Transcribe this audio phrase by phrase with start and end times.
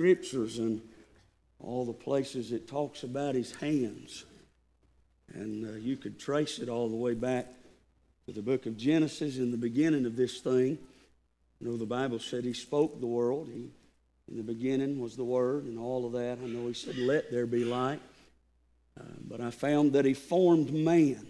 [0.00, 0.80] scriptures and
[1.58, 4.24] all the places it talks about his hands.
[5.34, 7.46] And uh, you could trace it all the way back
[8.24, 10.78] to the book of Genesis in the beginning of this thing.
[11.60, 13.50] You know, the Bible said he spoke the world.
[13.52, 13.68] He,
[14.30, 16.38] in the beginning was the Word and all of that.
[16.42, 18.00] I know he said, Let there be light.
[18.98, 21.26] Uh, but I found that he formed man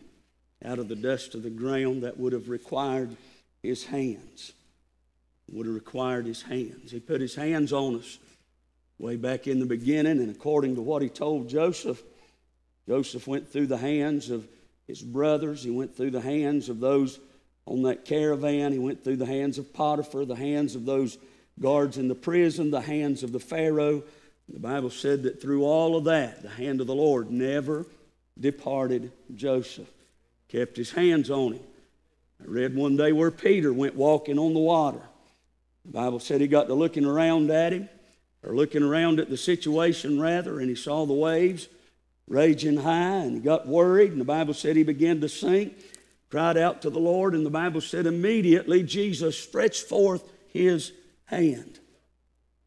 [0.65, 3.17] out of the dust of the ground that would have required
[3.65, 4.53] his hands.
[5.49, 6.93] Would have required his hands.
[6.93, 8.19] He put his hands on us
[9.01, 12.03] way back in the beginning, and according to what he told Joseph,
[12.87, 14.47] Joseph went through the hands of
[14.87, 17.19] his brothers, he went through the hands of those
[17.67, 21.19] on that caravan, he went through the hands of Potiphar, the hands of those
[21.61, 24.03] guards in the prison, the hands of the Pharaoh.
[24.49, 27.87] The Bible said that through all of that, the hand of the Lord never
[28.39, 29.89] departed Joseph,
[30.49, 31.63] kept his hands on him.
[32.43, 35.03] I read one day where Peter went walking on the water.
[35.85, 37.89] The Bible said he got to looking around at him,
[38.43, 41.69] or looking around at the situation rather, and he saw the waves
[42.27, 45.75] raging high, and he got worried, and the Bible said he began to sink,
[46.31, 50.93] cried out to the Lord, and the Bible said immediately Jesus stretched forth his
[51.25, 51.81] hand.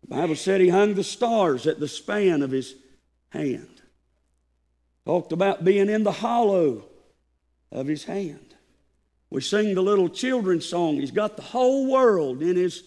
[0.02, 2.76] The Bible said he hung the stars at the span of his
[3.30, 3.82] hand.
[5.06, 6.84] Talked about being in the hollow
[7.72, 8.56] of his hand.
[9.30, 10.96] We sing the little children's song.
[10.96, 12.84] He's got the whole world in his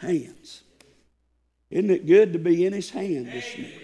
[0.00, 0.62] hands.
[1.70, 3.80] Isn't it good to be in his hand this morning?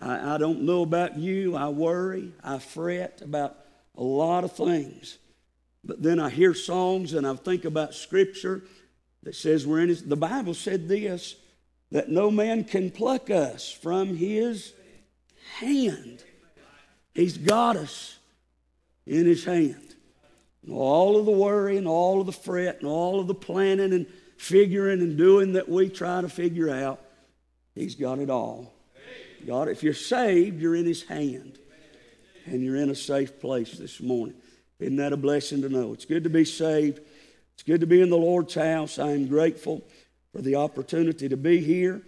[0.00, 1.54] I, I don't know about you.
[1.54, 3.56] I worry, I fret about
[3.96, 5.18] a lot of things.
[5.84, 8.62] But then I hear songs and I think about scripture
[9.22, 10.02] that says we're in his.
[10.02, 11.36] The Bible said this
[11.90, 14.72] that no man can pluck us from his
[15.58, 16.24] hand.
[17.14, 18.18] He's got us
[19.06, 19.94] in his hand.
[20.64, 23.92] And all of the worry and all of the fret and all of the planning
[23.92, 24.06] and
[24.44, 27.00] figuring and doing that we try to figure out,
[27.74, 28.72] he's got it all.
[29.46, 31.58] God, if you're saved, you're in his hand.
[32.46, 34.36] And you're in a safe place this morning.
[34.78, 35.94] Isn't that a blessing to know?
[35.94, 37.00] It's good to be saved.
[37.54, 38.98] It's good to be in the Lord's house.
[38.98, 39.82] I am grateful
[40.32, 42.02] for the opportunity to be here.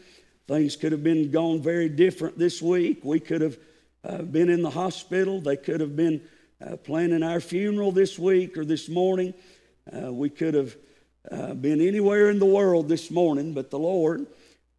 [0.47, 3.03] Things could have been gone very different this week.
[3.03, 3.59] We could have
[4.05, 5.41] uh, been in the hospital.
[5.41, 6.21] They could have been
[6.61, 9.33] uh, planning our funeral this week or this morning.
[9.91, 10.77] Uh, we could have
[11.31, 14.27] uh, been anywhere in the world this morning, but the Lord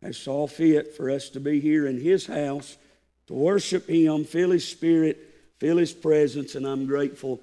[0.01, 2.77] has saw fit for us to be here in His house
[3.27, 5.17] to worship Him, feel His Spirit,
[5.59, 7.41] feel His presence, and I'm grateful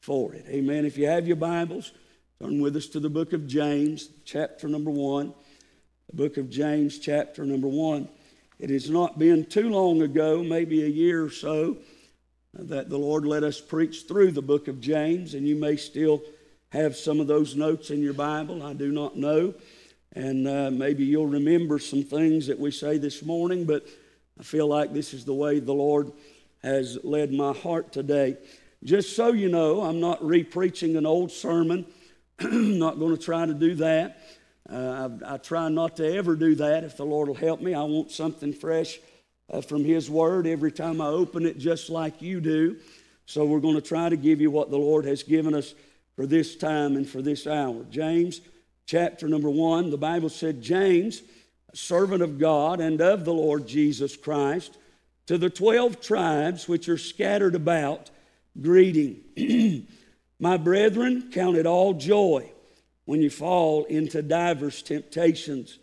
[0.00, 0.46] for it.
[0.48, 0.86] Amen.
[0.86, 1.92] If you have your Bibles,
[2.40, 5.34] turn with us to the book of James, chapter number one.
[6.10, 8.08] The book of James, chapter number one.
[8.58, 11.78] It has not been too long ago, maybe a year or so,
[12.54, 16.22] that the Lord let us preach through the book of James, and you may still
[16.70, 18.62] have some of those notes in your Bible.
[18.62, 19.54] I do not know.
[20.12, 23.86] And uh, maybe you'll remember some things that we say this morning, but
[24.38, 26.12] I feel like this is the way the Lord
[26.62, 28.36] has led my heart today.
[28.82, 31.86] Just so you know, I'm not re-preaching an old sermon.
[32.38, 34.18] I'm not going to try to do that.
[34.68, 37.72] Uh, I, I, try not to ever do that if the Lord will help me.
[37.72, 38.98] I want something fresh
[39.48, 42.76] uh, from His Word every time I open it, just like you do.
[43.26, 45.74] So we're going to try to give you what the Lord has given us
[46.16, 47.84] for this time and for this hour.
[47.90, 48.40] James
[48.86, 51.22] chapter number one, the Bible said, James,
[51.74, 54.78] servant of God and of the Lord Jesus Christ,
[55.26, 58.10] to the 12 tribes which are scattered about,
[58.60, 59.20] greeting.
[60.38, 62.50] My brethren, count it all joy
[63.04, 65.78] when you fall into divers temptations,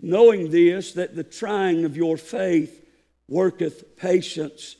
[0.00, 2.84] knowing this, that the trying of your faith
[3.28, 4.76] worketh patience.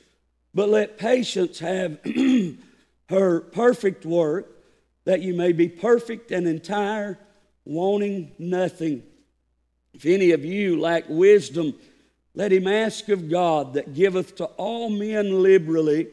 [0.55, 1.99] But let patience have
[3.09, 4.60] her perfect work,
[5.11, 7.19] that you may be perfect and entire
[7.65, 9.03] wanting nothing.
[9.93, 11.75] If any of you lack wisdom,
[12.33, 16.07] let him ask of God that giveth to all men liberally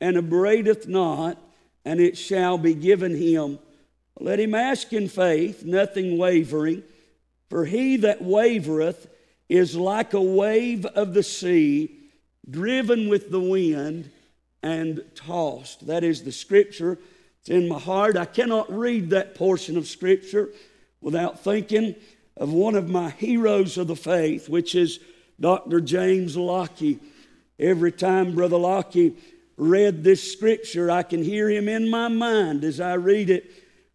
[0.00, 1.38] and upbraideth not,
[1.84, 3.60] and it shall be given him.
[4.18, 6.82] Let him ask in faith, nothing wavering,
[7.48, 9.06] for he that wavereth
[9.48, 11.96] is like a wave of the sea,
[12.50, 14.10] driven with the wind
[14.64, 15.86] and tossed.
[15.86, 16.98] That is the scripture.
[17.42, 18.16] It's in my heart.
[18.16, 20.50] I cannot read that portion of scripture
[21.00, 21.96] without thinking
[22.36, 25.00] of one of my heroes of the faith, which is
[25.40, 25.80] Dr.
[25.80, 27.00] James Lockie.
[27.58, 29.16] Every time Brother Lockie
[29.56, 33.50] read this scripture, I can hear him in my mind as I read it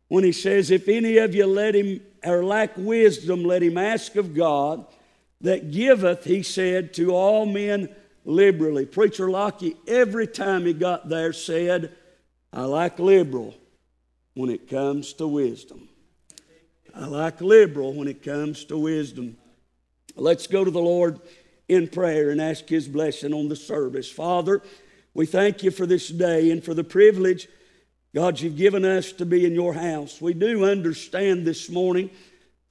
[0.10, 4.18] when he says, If any of you let him or lack wisdom, let him ask
[4.18, 4.86] of God
[5.40, 7.96] that giveth, he said, to all men
[8.26, 8.86] liberally.
[8.86, 11.96] Preacher Lockie, every time he got there, said,
[12.52, 13.56] I like liberal
[14.34, 15.90] when it comes to wisdom.
[16.96, 19.38] I like liberal when it comes to wisdom.
[20.16, 21.20] Let's go to the Lord
[21.68, 24.10] in prayer and ask His blessing on the service.
[24.10, 24.62] Father,
[25.14, 27.48] we thank you for this day and for the privilege,
[28.16, 30.22] God, you've given us to be in your house.
[30.22, 32.10] We do understand this morning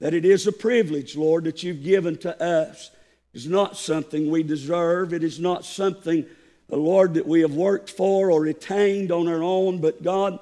[0.00, 2.90] that it is a privilege, Lord, that you've given to us.
[3.32, 5.12] It's not something we deserve.
[5.12, 6.26] It is not something,
[6.70, 10.38] uh, Lord, that we have worked for or attained on our own, but God,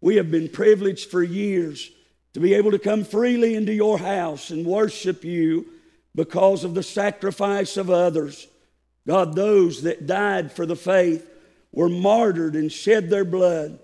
[0.00, 1.90] we have been privileged for years
[2.34, 5.66] to be able to come freely into your house and worship you
[6.14, 8.46] because of the sacrifice of others.
[9.06, 11.28] God, those that died for the faith
[11.72, 13.78] were martyred and shed their blood.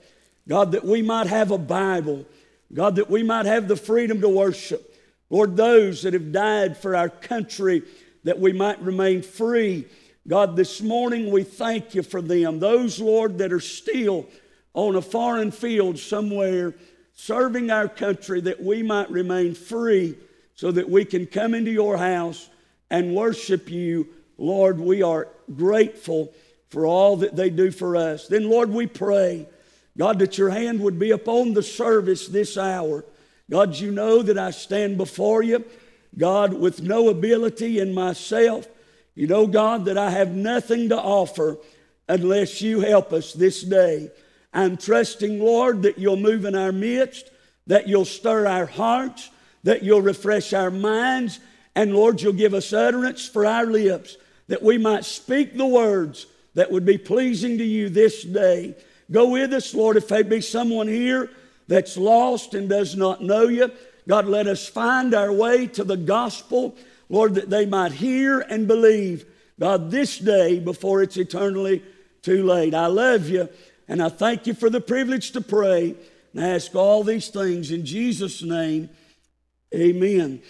[0.46, 2.26] God, that we might have a Bible.
[2.72, 4.94] God, that we might have the freedom to worship.
[5.30, 7.82] Lord, those that have died for our country,
[8.24, 9.86] that we might remain free.
[10.26, 12.58] God, this morning we thank you for them.
[12.58, 14.26] Those, Lord, that are still
[14.72, 16.74] on a foreign field somewhere
[17.14, 20.16] serving our country, that we might remain free
[20.54, 22.48] so that we can come into your house
[22.90, 24.08] and worship you.
[24.36, 26.32] Lord, we are grateful
[26.70, 28.26] for all that they do for us.
[28.26, 29.46] Then, Lord, we pray,
[29.96, 33.04] God, that your hand would be upon the service this hour.
[33.50, 35.64] God, you know that I stand before you,
[36.16, 38.66] God, with no ability in myself.
[39.14, 41.58] You know, God, that I have nothing to offer
[42.08, 44.10] unless you help us this day.
[44.52, 47.30] I'm trusting, Lord, that you'll move in our midst,
[47.66, 49.30] that you'll stir our hearts,
[49.62, 51.40] that you'll refresh our minds,
[51.74, 54.16] and Lord, you'll give us utterance for our lips,
[54.48, 58.76] that we might speak the words that would be pleasing to you this day.
[59.10, 61.30] Go with us, Lord, if there be someone here
[61.66, 63.70] that's lost and does not know you.
[64.06, 66.76] God, let us find our way to the gospel,
[67.08, 69.24] Lord, that they might hear and believe,
[69.58, 71.82] God, this day before it's eternally
[72.22, 72.74] too late.
[72.74, 73.48] I love you,
[73.86, 75.94] and I thank you for the privilege to pray
[76.32, 78.88] and ask all these things in Jesus' name.
[79.74, 80.42] Amen.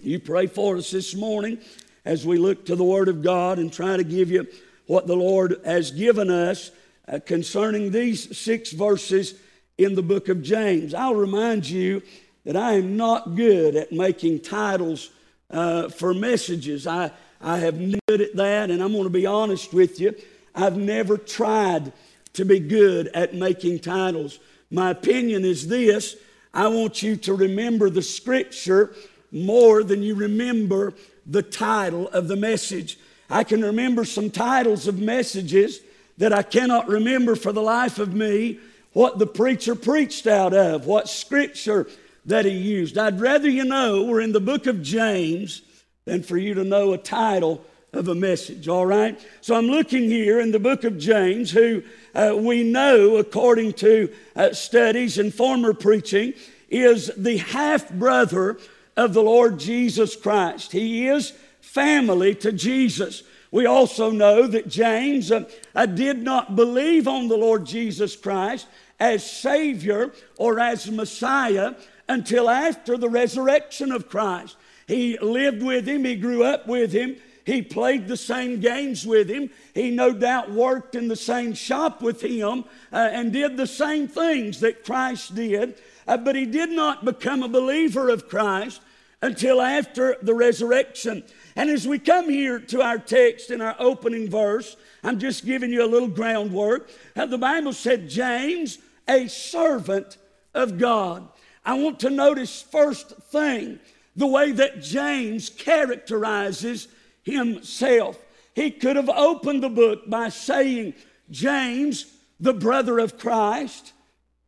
[0.00, 1.58] You pray for us this morning
[2.04, 4.46] as we look to the Word of God and try to give you
[4.86, 6.70] what the Lord has given us
[7.06, 9.34] uh, concerning these six verses
[9.76, 10.94] in the book of James.
[10.94, 12.02] I'll remind you
[12.44, 15.10] that I am not good at making titles
[15.50, 16.86] uh, for messages.
[16.86, 20.14] I, I have good at that, and I'm going to be honest with you.
[20.54, 21.92] I've never tried
[22.34, 24.38] to be good at making titles.
[24.70, 26.16] My opinion is this
[26.52, 28.94] I want you to remember the scripture
[29.30, 30.94] more than you remember
[31.26, 32.98] the title of the message.
[33.30, 35.80] I can remember some titles of messages
[36.16, 38.58] that I cannot remember for the life of me
[38.92, 41.86] what the preacher preached out of, what scripture
[42.28, 42.98] that he used.
[42.98, 45.62] I'd rather you know we're in the book of James
[46.04, 47.64] than for you to know a title
[47.94, 49.18] of a message, all right?
[49.40, 51.82] So I'm looking here in the book of James, who
[52.14, 56.34] uh, we know, according to uh, studies and former preaching,
[56.68, 58.58] is the half brother
[58.94, 60.72] of the Lord Jesus Christ.
[60.72, 61.32] He is
[61.62, 63.22] family to Jesus.
[63.50, 65.46] We also know that James uh,
[65.86, 68.66] did not believe on the Lord Jesus Christ
[68.98, 71.74] as Savior or as Messiah
[72.08, 74.56] until after the resurrection of Christ.
[74.86, 77.16] He lived with him, he grew up with him,
[77.48, 79.48] he played the same games with him.
[79.74, 84.06] He no doubt worked in the same shop with him uh, and did the same
[84.06, 85.80] things that Christ did.
[86.06, 88.82] Uh, but he did not become a believer of Christ
[89.22, 91.24] until after the resurrection.
[91.56, 95.72] And as we come here to our text in our opening verse, I'm just giving
[95.72, 96.90] you a little groundwork.
[97.16, 98.76] Uh, the Bible said, James,
[99.08, 100.18] a servant
[100.54, 101.28] of God.
[101.64, 103.78] I want to notice first thing
[104.16, 106.88] the way that James characterizes
[107.22, 108.18] himself.
[108.54, 110.94] He could have opened the book by saying,
[111.30, 112.06] James,
[112.40, 113.92] the brother of Christ,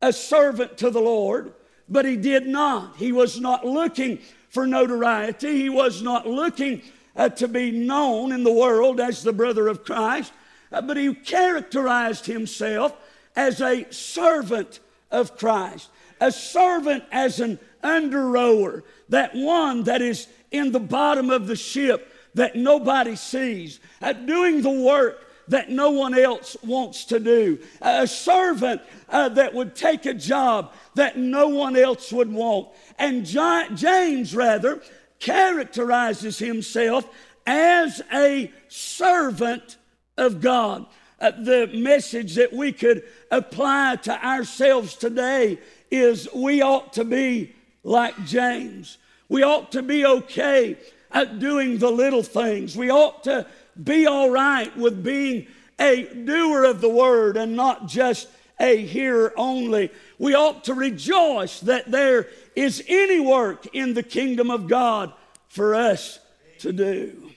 [0.02, 1.52] a servant to the Lord,
[1.88, 2.96] but he did not.
[2.96, 5.56] He was not looking for notoriety.
[5.56, 6.82] He was not looking
[7.14, 10.32] uh, to be known in the world as the brother of Christ,
[10.72, 12.94] uh, but he characterized himself
[13.36, 15.88] as a servant of Christ,
[16.20, 21.56] a servant as an under rower, that one that is in the bottom of the
[21.56, 27.58] ship that nobody sees, uh, doing the work that no one else wants to do,
[27.82, 32.68] a servant uh, that would take a job that no one else would want.
[32.98, 34.80] And James, rather,
[35.18, 37.08] characterizes himself
[37.46, 39.76] as a servant
[40.16, 40.86] of God.
[41.20, 45.58] Uh, the message that we could apply to ourselves today
[45.90, 48.96] is we ought to be like James.
[49.28, 50.78] We ought to be okay
[51.12, 52.76] at doing the little things.
[52.76, 53.46] We ought to
[53.82, 55.46] be all right with being
[55.78, 59.90] a doer of the word and not just a hearer only.
[60.18, 65.12] We ought to rejoice that there is any work in the kingdom of God
[65.48, 66.18] for us
[66.60, 67.29] to do.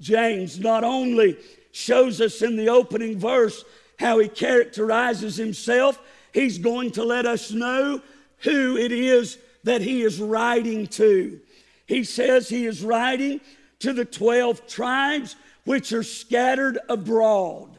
[0.00, 1.36] James not only
[1.72, 3.64] shows us in the opening verse
[3.98, 5.98] how he characterizes himself,
[6.32, 8.00] he's going to let us know
[8.38, 11.40] who it is that he is writing to.
[11.86, 13.40] He says he is writing
[13.80, 17.76] to the 12 tribes which are scattered abroad.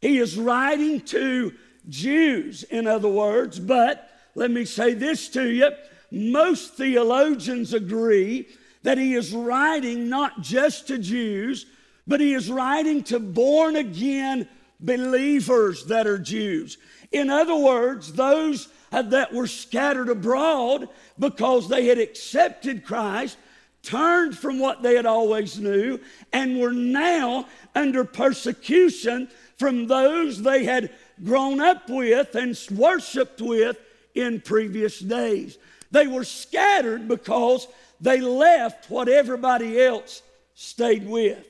[0.00, 1.52] He is writing to
[1.88, 5.70] Jews, in other words, but let me say this to you
[6.12, 8.46] most theologians agree
[8.82, 11.66] that he is writing not just to Jews,
[12.06, 14.48] but he is writing to born again
[14.80, 16.78] believers that are Jews.
[17.12, 23.38] In other words, those that were scattered abroad because they had accepted Christ,
[23.82, 25.98] turned from what they had always knew,
[26.32, 30.90] and were now under persecution from those they had
[31.24, 33.78] grown up with and worshiped with
[34.14, 35.58] in previous days.
[35.90, 37.66] They were scattered because
[38.02, 40.22] they left what everybody else
[40.54, 41.46] stayed with.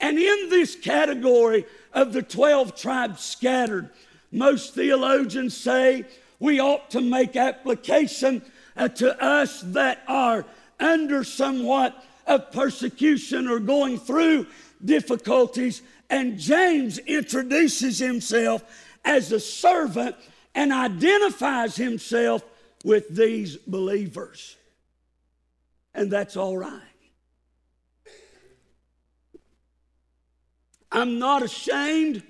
[0.00, 3.88] And in this category of the 12 tribes scattered,
[4.32, 6.04] most theologians say
[6.40, 8.42] we ought to make application
[8.76, 10.44] uh, to us that are
[10.80, 14.48] under somewhat of persecution or going through
[14.84, 15.82] difficulties.
[16.10, 18.64] And James introduces himself
[19.04, 20.16] as a servant
[20.52, 22.42] and identifies himself
[22.82, 24.56] with these believers.
[25.94, 26.80] And that's all right.
[30.90, 32.22] I'm not ashamed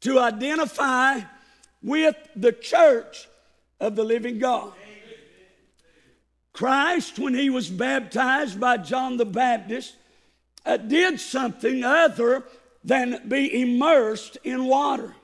[0.00, 1.20] to identify
[1.82, 3.28] with the church
[3.80, 4.72] of the living God.
[6.52, 9.94] Christ, when he was baptized by John the Baptist,
[10.66, 12.44] uh, did something other
[12.82, 15.14] than be immersed in water.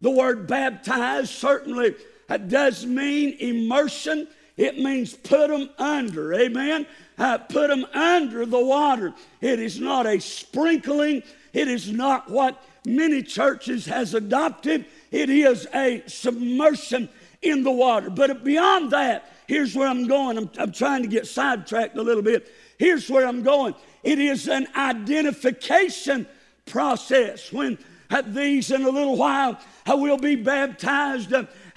[0.00, 1.94] The word baptized certainly
[2.28, 4.28] uh, does mean immersion.
[4.56, 6.34] It means put them under.
[6.34, 6.86] Amen.
[7.18, 9.14] Uh, put them under the water.
[9.40, 11.22] It is not a sprinkling.
[11.52, 14.84] It is not what many churches has adopted.
[15.10, 17.08] It is a submersion
[17.40, 18.10] in the water.
[18.10, 20.36] But beyond that, here's where I'm going.
[20.36, 22.52] I'm, I'm trying to get sidetracked a little bit.
[22.78, 23.74] Here's where I'm going.
[24.02, 26.26] It is an identification
[26.66, 27.50] process.
[27.52, 27.78] When
[28.10, 31.32] at these in a little while I will be baptized.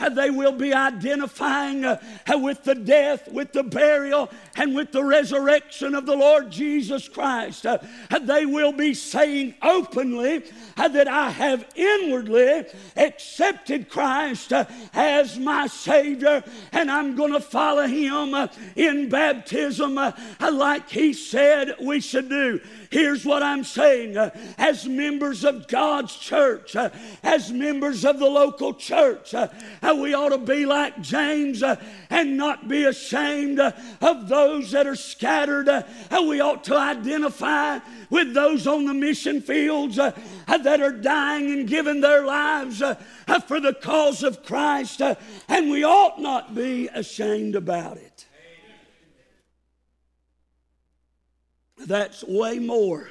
[0.08, 5.96] They will be identifying uh, with the death, with the burial, and with the resurrection
[5.96, 7.66] of the Lord Jesus Christ.
[7.66, 7.80] Uh,
[8.22, 10.44] they will be saying openly
[10.78, 12.66] uh, that I have inwardly
[12.96, 14.54] accepted Christ
[14.94, 20.00] as my Savior, and I'm going to follow Him in baptism
[20.40, 22.62] like He said we should do.
[22.92, 24.18] Here's what I'm saying
[24.58, 26.76] as members of God's church,
[27.22, 29.36] as members of the local church,
[29.84, 31.64] we ought to be like James
[32.10, 35.70] and not be ashamed of those that are scattered.
[36.12, 37.80] We ought to identify
[38.10, 42.80] with those on the mission fields that are dying and giving their lives
[43.48, 45.02] for the cause of Christ.
[45.48, 48.09] And we ought not be ashamed about it.
[51.86, 53.10] That's way more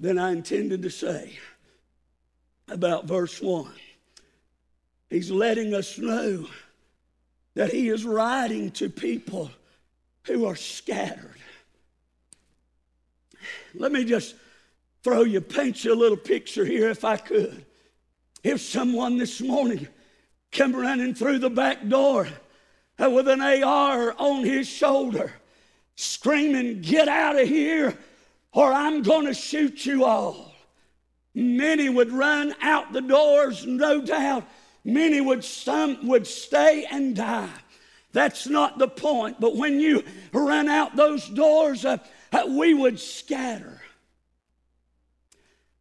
[0.00, 1.38] than I intended to say
[2.68, 3.70] about verse 1.
[5.10, 6.46] He's letting us know
[7.54, 9.50] that He is writing to people
[10.24, 11.36] who are scattered.
[13.74, 14.34] Let me just
[15.02, 17.64] throw you, paint you a little picture here if I could.
[18.42, 19.86] If someone this morning
[20.50, 22.28] come running through the back door
[22.98, 25.32] with an AR on his shoulder,
[25.96, 27.96] screaming, Get out of here,
[28.52, 30.52] or I'm going to shoot you all.
[31.34, 34.44] Many would run out the doors, no doubt,
[34.84, 37.48] Many would, some would stay and die.
[38.12, 39.40] That's not the point.
[39.40, 41.96] But when you run out those doors, uh,
[42.32, 43.80] uh, we would scatter.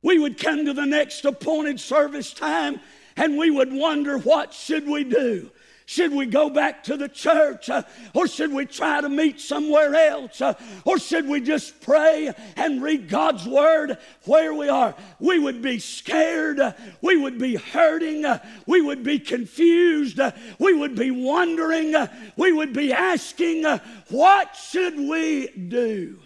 [0.02, 2.80] We would come to the next appointed service time
[3.16, 5.52] and we would wonder what should we do?
[5.86, 7.70] Should we go back to the church?
[7.70, 10.42] Uh, or should we try to meet somewhere else?
[10.42, 10.54] Uh,
[10.86, 14.96] or should we just pray and read God's word where we are?
[15.20, 16.60] We would be scared.
[16.60, 18.26] Uh, we would be hurting.
[18.66, 20.20] We would be confused.
[20.60, 21.96] We would be wondering.
[22.38, 23.64] We would be asking,
[24.10, 26.20] what should we do?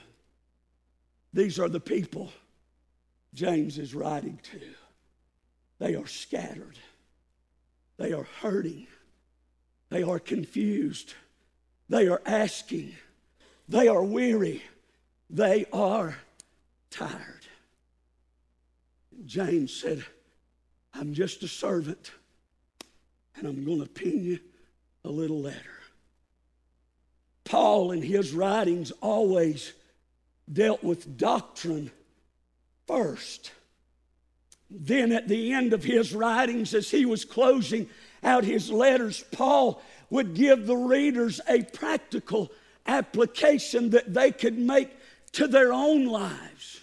[1.33, 2.31] These are the people
[3.33, 4.59] James is writing to.
[5.79, 6.79] They are scattered.
[7.97, 8.87] They are hurting.
[9.89, 11.13] They are confused.
[11.89, 12.95] They are asking.
[13.69, 14.63] They are weary.
[15.29, 16.17] They are
[16.89, 17.47] tired.
[19.25, 20.05] James said,
[20.93, 22.11] I'm just a servant,
[23.35, 24.39] and I'm going to pin you
[25.03, 25.77] a little letter.
[27.43, 29.73] Paul in his writings always
[30.51, 31.91] dealt with doctrine
[32.87, 33.51] first.
[34.69, 37.89] Then, at the end of his writings, as he was closing
[38.23, 42.51] out his letters, Paul would give the readers a practical
[42.85, 44.91] application that they could make
[45.33, 46.81] to their own lives.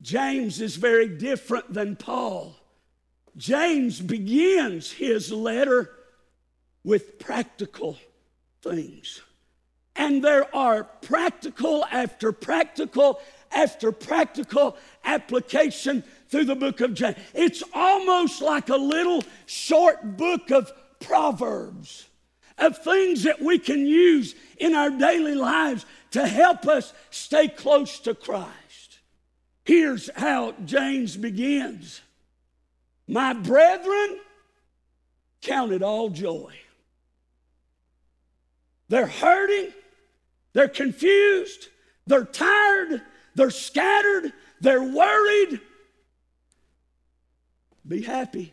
[0.00, 2.56] James is very different than Paul.
[3.36, 5.90] James begins his letter
[6.84, 7.98] with practical
[8.62, 9.22] things.
[9.96, 13.20] And there are practical after practical
[13.52, 16.02] after practical application
[16.34, 17.16] through the book of James.
[17.32, 22.08] It's almost like a little short book of Proverbs,
[22.58, 28.00] of things that we can use in our daily lives to help us stay close
[28.00, 28.98] to Christ.
[29.64, 32.00] Here's how James begins
[33.06, 34.18] My brethren,
[35.40, 36.52] count it all joy.
[38.88, 39.72] They're hurting,
[40.52, 41.68] they're confused,
[42.08, 43.02] they're tired,
[43.36, 45.60] they're scattered, they're worried.
[47.86, 48.52] Be happy.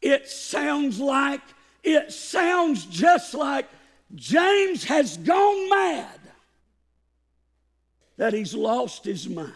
[0.00, 1.40] It sounds like,
[1.82, 3.68] it sounds just like
[4.14, 6.20] James has gone mad,
[8.16, 9.52] that he's lost his mind.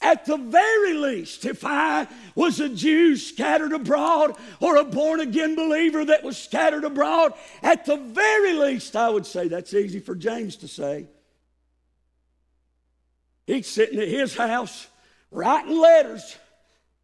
[0.00, 5.56] At the very least, if I was a Jew scattered abroad or a born again
[5.56, 7.32] believer that was scattered abroad,
[7.64, 11.06] at the very least, I would say that's easy for James to say.
[13.44, 14.86] He's sitting at his house
[15.30, 16.36] writing letters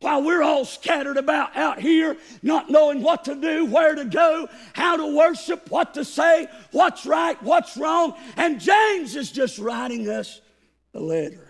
[0.00, 4.47] while we're all scattered about out here, not knowing what to do, where to go,
[4.75, 8.14] how to worship, what to say, what's right, what's wrong.
[8.37, 10.43] And James is just writing us
[10.93, 11.49] a letter.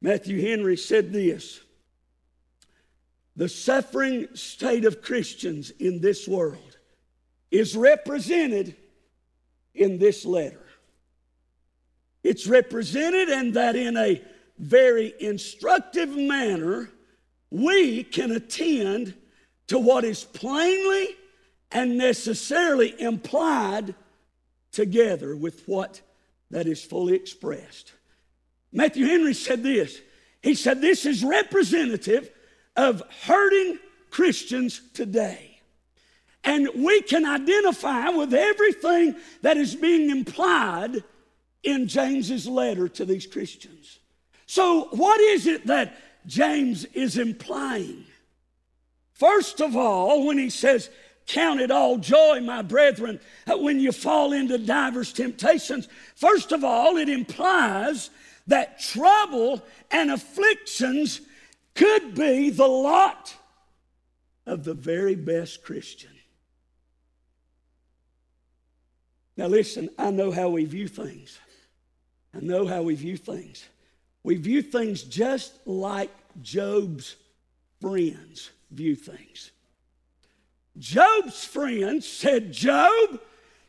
[0.00, 1.60] Matthew Henry said this
[3.36, 6.78] The suffering state of Christians in this world
[7.50, 8.76] is represented
[9.74, 10.64] in this letter.
[12.22, 14.22] It's represented, and that in a
[14.60, 16.90] very instructive manner,
[17.50, 19.14] we can attend
[19.68, 21.16] to what is plainly
[21.72, 23.94] and necessarily implied
[24.72, 26.00] together with what
[26.50, 27.92] that is fully expressed.
[28.72, 30.00] Matthew Henry said this
[30.42, 32.30] He said, This is representative
[32.76, 33.78] of hurting
[34.10, 35.60] Christians today.
[36.42, 41.04] And we can identify with everything that is being implied
[41.62, 43.99] in James's letter to these Christians.
[44.50, 48.04] So, what is it that James is implying?
[49.12, 50.90] First of all, when he says,
[51.28, 55.86] Count it all joy, my brethren, uh, when you fall into diverse temptations,
[56.16, 58.10] first of all, it implies
[58.48, 61.20] that trouble and afflictions
[61.76, 63.32] could be the lot
[64.46, 66.10] of the very best Christian.
[69.36, 71.38] Now, listen, I know how we view things.
[72.34, 73.64] I know how we view things.
[74.22, 76.10] We view things just like
[76.42, 77.16] Job's
[77.80, 79.50] friends view things.
[80.78, 83.20] Job's friends said, Job,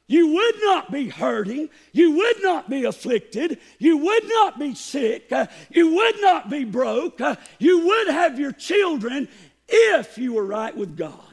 [0.07, 1.69] you would not be hurting.
[1.91, 3.59] You would not be afflicted.
[3.79, 5.31] You would not be sick.
[5.31, 7.19] Uh, you would not be broke.
[7.19, 9.27] Uh, you would have your children
[9.67, 11.30] if you were right with God.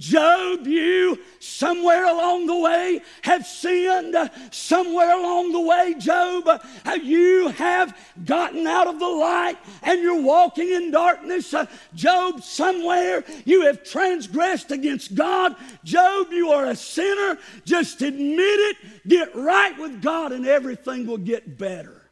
[0.00, 4.16] Job, you somewhere along the way have sinned.
[4.50, 10.22] Somewhere along the way, Job, uh, you have gotten out of the light and you're
[10.22, 11.52] walking in darkness.
[11.52, 15.54] Uh, Job, somewhere you have transgressed against God.
[15.84, 17.38] Job, you are a sinner.
[17.66, 18.76] Just admit it.
[19.06, 22.10] Get right with God and everything will get better.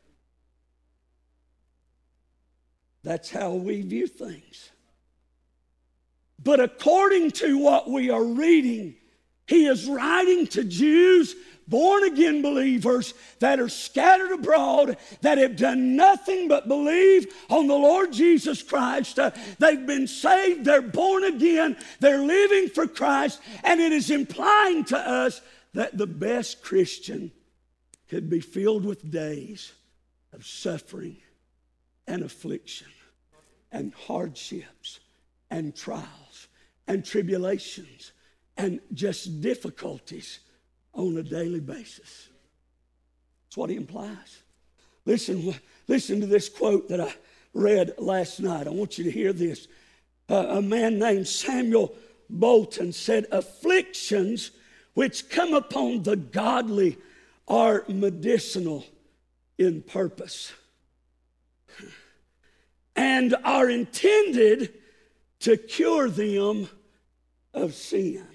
[3.02, 4.72] That's how we view things.
[6.48, 8.94] But according to what we are reading,
[9.46, 15.94] he is writing to Jews, born again believers that are scattered abroad, that have done
[15.94, 19.18] nothing but believe on the Lord Jesus Christ.
[19.18, 24.84] Uh, they've been saved, they're born again, they're living for Christ, and it is implying
[24.84, 25.42] to us
[25.74, 27.30] that the best Christian
[28.08, 29.74] could be filled with days
[30.32, 31.18] of suffering
[32.06, 32.88] and affliction
[33.70, 35.00] and hardships
[35.50, 36.27] and trials
[36.88, 38.12] and tribulations
[38.56, 40.40] and just difficulties
[40.94, 42.28] on a daily basis.
[43.46, 44.42] That's what he implies.
[45.04, 45.54] Listen,
[45.86, 47.14] listen to this quote that I
[47.54, 48.66] read last night.
[48.66, 49.68] I want you to hear this.
[50.28, 51.94] Uh, a man named Samuel
[52.28, 54.50] Bolton said, Afflictions
[54.94, 56.98] which come upon the godly
[57.46, 58.84] are medicinal
[59.56, 60.52] in purpose
[62.96, 64.74] and are intended
[65.38, 66.68] to cure them
[67.54, 68.26] of sin.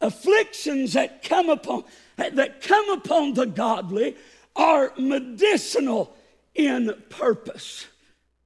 [0.00, 1.84] Afflictions that come upon
[2.16, 4.16] that come upon the godly
[4.54, 6.16] are medicinal
[6.54, 7.86] in purpose.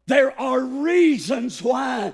[0.07, 2.13] There are reasons why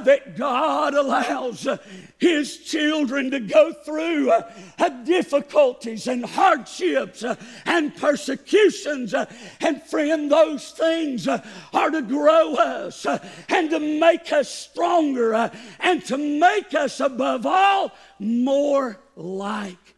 [0.00, 1.78] that God allows uh,
[2.18, 7.24] His children to go through uh, uh, difficulties and hardships
[7.66, 9.14] and persecutions.
[9.60, 13.06] And friend, those things are to grow us
[13.48, 19.94] and to make us stronger and to make us, above all, more like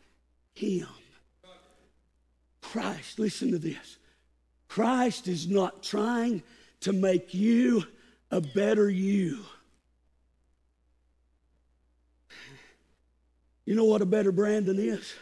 [0.54, 0.88] Him.
[2.60, 3.98] Christ, listen to this.
[4.68, 6.42] Christ is not trying
[6.80, 7.84] to make you
[8.30, 9.44] a better you.
[13.66, 15.12] You know what a better Brandon is?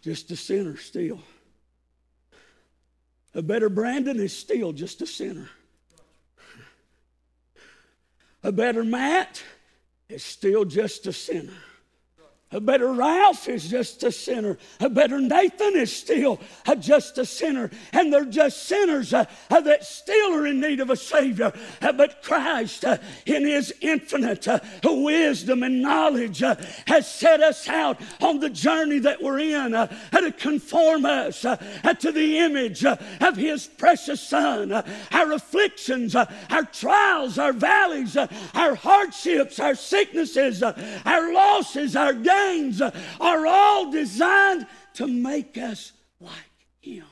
[0.00, 1.20] Just a sinner still.
[3.34, 5.50] A better Brandon is still just a sinner.
[8.44, 9.42] A better Matt
[10.08, 11.52] is still just a sinner.
[12.60, 14.58] Better Ralph is just a sinner.
[14.80, 17.70] A better Nathan is still a, just a sinner.
[17.92, 21.52] And they're just sinners uh, uh, that still are in need of a Savior.
[21.80, 27.68] Uh, but Christ, uh, in His infinite uh, wisdom and knowledge, uh, has set us
[27.68, 33.66] out on the journey that we're in to conform us to the image of His
[33.66, 34.72] precious Son.
[34.72, 42.41] our afflictions, our trials, our valleys, our hardships, our sicknesses, our losses, our gains
[43.20, 46.32] are all designed to make us like
[46.80, 47.06] Him.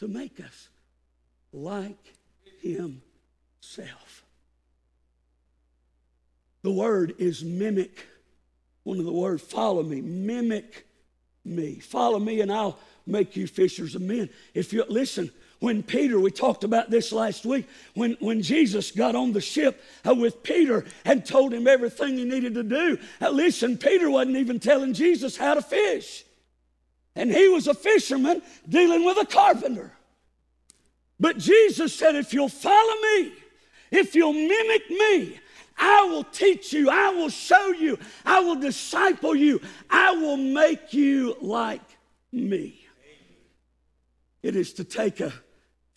[0.00, 0.68] To make us
[1.52, 2.14] like
[2.60, 4.24] Himself.
[6.62, 8.06] The word is mimic.
[8.82, 10.86] One of the words, follow me, mimic
[11.44, 11.78] me.
[11.78, 14.28] Follow me, and I'll make you fishers of men.
[14.54, 19.16] If you listen, when Peter, we talked about this last week, when, when Jesus got
[19.16, 23.30] on the ship uh, with Peter and told him everything he needed to do, uh,
[23.30, 26.24] listen, Peter wasn't even telling Jesus how to fish.
[27.16, 29.92] And he was a fisherman dealing with a carpenter.
[31.18, 33.32] But Jesus said, if you'll follow me,
[33.90, 35.40] if you'll mimic me,
[35.76, 40.92] I will teach you, I will show you, I will disciple you, I will make
[40.92, 41.82] you like
[42.30, 42.84] me.
[44.42, 45.32] It is to take a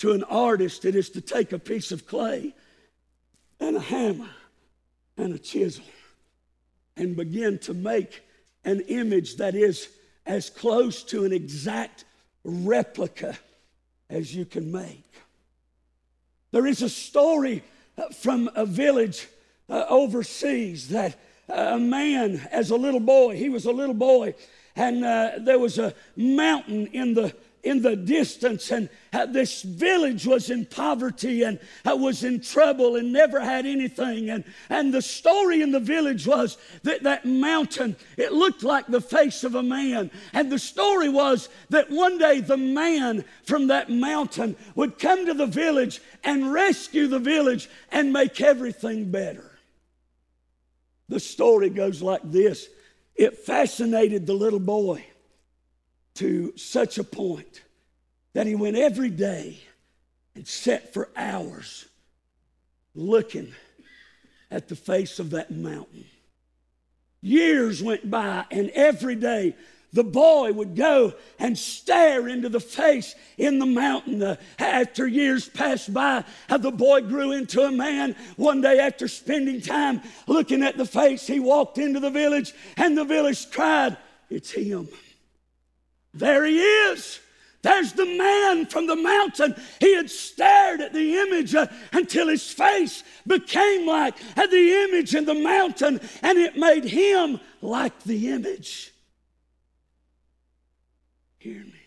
[0.01, 2.55] to an artist, it is to take a piece of clay
[3.59, 4.31] and a hammer
[5.15, 5.83] and a chisel
[6.97, 8.23] and begin to make
[8.65, 9.89] an image that is
[10.25, 12.05] as close to an exact
[12.43, 13.37] replica
[14.09, 15.05] as you can make.
[16.49, 17.63] There is a story
[17.95, 19.27] uh, from a village
[19.69, 21.15] uh, overseas that
[21.47, 24.33] a man, as a little boy, he was a little boy,
[24.75, 30.25] and uh, there was a mountain in the in the distance, and uh, this village
[30.25, 34.29] was in poverty and uh, was in trouble and never had anything.
[34.29, 39.01] And, and the story in the village was that that mountain, it looked like the
[39.01, 40.09] face of a man.
[40.33, 45.33] And the story was that one day the man from that mountain would come to
[45.33, 49.51] the village and rescue the village and make everything better.
[51.09, 52.69] The story goes like this
[53.15, 55.05] it fascinated the little boy
[56.15, 57.61] to such a point
[58.33, 59.59] that he went every day
[60.35, 61.85] and sat for hours
[62.95, 63.53] looking
[64.49, 66.05] at the face of that mountain.
[67.21, 69.55] Years went by, and every day
[69.93, 74.23] the boy would go and stare into the face in the mountain.
[74.23, 78.15] Uh, after years passed by, uh, the boy grew into a man.
[78.37, 82.97] One day, after spending time looking at the face, he walked into the village, and
[82.97, 83.97] the village cried,
[84.29, 84.87] It's him.
[86.13, 87.19] There he is.
[87.61, 89.55] There's the man from the mountain.
[89.79, 95.25] He had stared at the image uh, until his face became like the image in
[95.25, 98.91] the mountain, and it made him like the image.
[101.37, 101.81] Hear me.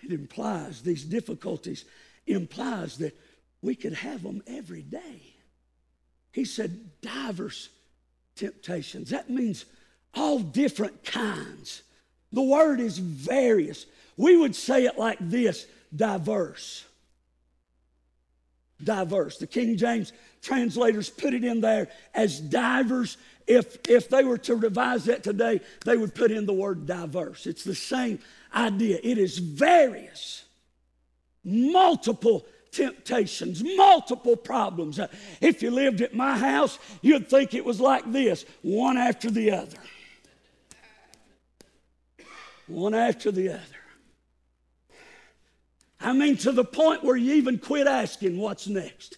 [0.00, 1.84] It implies, these difficulties
[2.26, 3.18] implies that
[3.62, 5.34] we could have them every day.
[6.32, 7.70] He said, diverse
[8.36, 9.10] temptations.
[9.10, 9.64] That means
[10.14, 11.82] all different kinds
[12.32, 13.86] the word is various.
[14.16, 16.84] We would say it like this diverse.
[18.82, 19.38] Diverse.
[19.38, 20.12] The King James
[20.42, 23.16] translators put it in there as divers.
[23.46, 27.46] If, if they were to revise that today, they would put in the word diverse.
[27.46, 28.18] It's the same
[28.54, 28.98] idea.
[29.02, 30.44] It is various,
[31.44, 35.00] multiple temptations, multiple problems.
[35.40, 39.52] If you lived at my house, you'd think it was like this one after the
[39.52, 39.78] other
[42.68, 43.62] one after the other.
[46.00, 49.16] I mean, to the point where you even quit asking what's next.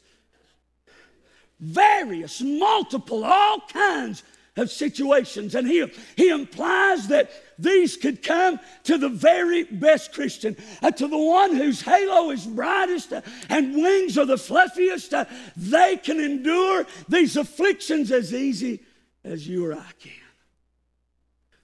[1.61, 4.23] various, multiple, all kinds
[4.57, 5.55] of situations.
[5.55, 5.87] And he,
[6.17, 11.55] he implies that these could come to the very best Christian, uh, to the one
[11.55, 15.13] whose halo is brightest uh, and wings are the fluffiest.
[15.13, 18.81] Uh, they can endure these afflictions as easy
[19.23, 20.13] as you or I can.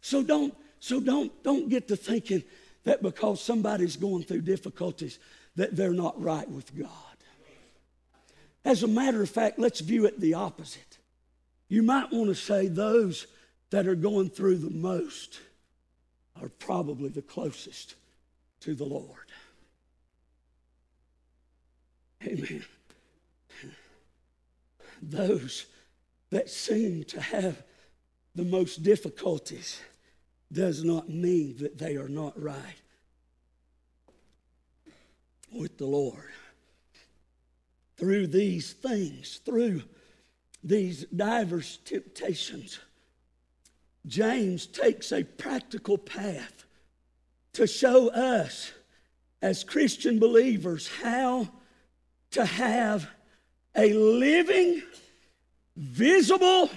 [0.02, 0.54] So don't,
[0.86, 2.44] so don't, don't get to thinking
[2.84, 5.18] that because somebody's going through difficulties
[5.56, 6.90] that they're not right with God.
[8.64, 10.98] As a matter of fact, let's view it the opposite.
[11.66, 13.26] You might want to say those
[13.70, 15.40] that are going through the most
[16.40, 17.96] are probably the closest
[18.60, 19.32] to the Lord.
[22.24, 22.64] Amen.
[25.02, 25.66] Those
[26.30, 27.60] that seem to have
[28.36, 29.80] the most difficulties
[30.52, 32.80] does not mean that they are not right
[35.52, 36.30] with the Lord.
[37.96, 39.82] Through these things, through
[40.62, 42.78] these diverse temptations,
[44.06, 46.64] James takes a practical path
[47.54, 48.72] to show us
[49.42, 51.48] as Christian believers how
[52.32, 53.08] to have
[53.74, 54.82] a living,
[55.76, 56.70] visible,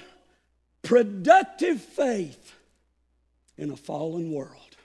[0.82, 2.54] productive faith
[3.60, 4.78] in a fallen world.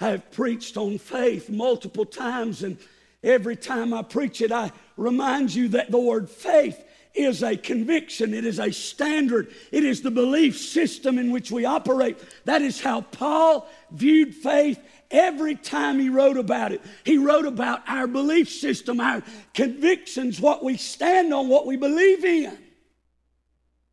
[0.00, 2.76] I have preached on faith multiple times, and
[3.22, 6.82] every time I preach it, I remind you that the word faith
[7.14, 11.64] is a conviction, it is a standard, it is the belief system in which we
[11.64, 12.18] operate.
[12.46, 16.80] That is how Paul viewed faith every time he wrote about it.
[17.04, 19.22] He wrote about our belief system, our
[19.52, 22.58] convictions, what we stand on, what we believe in.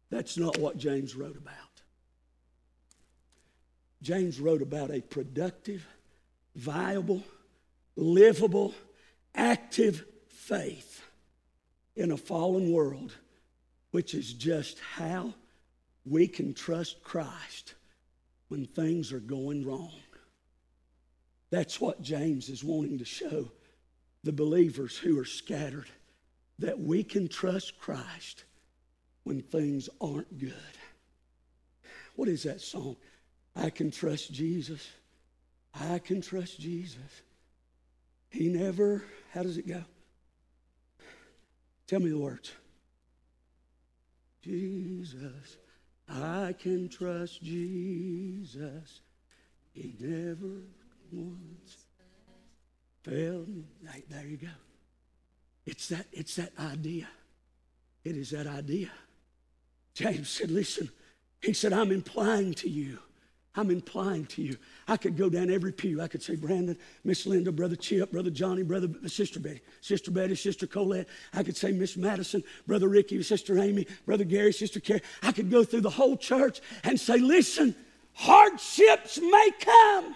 [0.09, 1.58] That's not what James wrote about.
[4.01, 5.85] James wrote about a productive,
[6.55, 7.23] viable,
[7.95, 8.73] livable,
[9.35, 11.03] active faith
[11.95, 13.13] in a fallen world,
[13.91, 15.33] which is just how
[16.05, 17.75] we can trust Christ
[18.47, 19.91] when things are going wrong.
[21.49, 23.51] That's what James is wanting to show
[24.23, 25.89] the believers who are scattered
[26.59, 28.43] that we can trust Christ
[29.23, 30.53] when things aren't good.
[32.15, 32.97] What is that song?
[33.61, 34.87] I can trust Jesus.
[35.73, 37.21] I can trust Jesus.
[38.29, 39.83] He never, how does it go?
[41.87, 42.51] Tell me the words.
[44.41, 45.57] Jesus,
[46.07, 49.01] I can trust Jesus.
[49.73, 50.63] He never
[51.11, 51.85] once
[53.03, 53.65] failed me.
[54.07, 54.47] There you go.
[55.65, 57.07] It's that, it's that idea.
[58.05, 58.91] It is that idea.
[59.93, 60.89] James said, Listen,
[61.41, 62.99] he said, I'm implying to you
[63.55, 64.57] I'm implying to you.
[64.87, 66.01] I could go down every pew.
[66.01, 70.35] I could say, Brandon, Miss Linda, Brother Chip, Brother Johnny, Brother Sister Betty, Sister Betty,
[70.35, 71.07] Sister Colette.
[71.33, 75.01] I could say Miss Madison, Brother Ricky, Sister Amy, Brother Gary, Sister Carrie.
[75.23, 77.75] I could go through the whole church and say, listen,
[78.13, 80.15] hardships may come.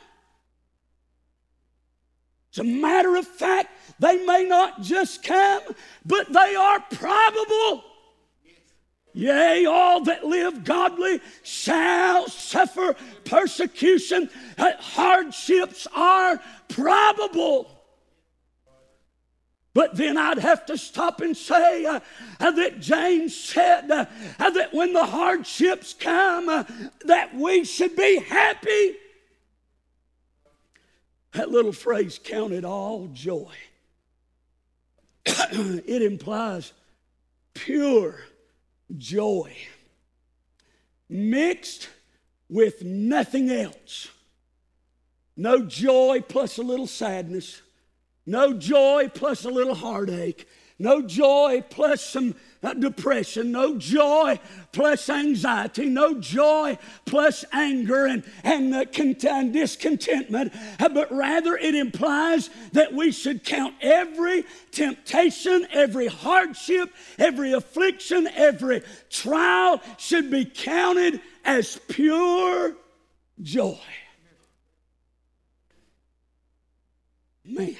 [2.54, 5.64] As a matter of fact, they may not just come,
[6.06, 7.84] but they are probable.
[9.14, 12.96] Yea, all that live godly shall suffer
[13.26, 14.30] persecution.
[14.58, 17.70] Hardships are probable.
[19.76, 22.00] But then I'd have to stop and say uh,
[22.40, 24.06] uh, that James said uh,
[24.38, 26.64] uh that when the hardships come, uh,
[27.06, 28.96] that we should be happy.
[31.32, 33.52] That little phrase, count it all joy.
[35.26, 36.72] it implies
[37.56, 38.20] pure
[38.98, 39.56] joy
[41.10, 41.90] mixed
[42.50, 44.10] with nothing else.
[45.36, 47.62] No joy plus a little sadness.
[48.26, 50.48] No joy plus a little heartache.
[50.84, 52.36] No joy plus some
[52.78, 54.38] depression, no joy
[54.74, 58.84] plus anxiety, no joy plus anger and, and, uh,
[59.30, 66.94] and discontentment, uh, but rather it implies that we should count every temptation, every hardship,
[67.18, 72.76] every affliction, every trial should be counted as pure
[73.42, 73.80] joy.
[77.46, 77.78] Man,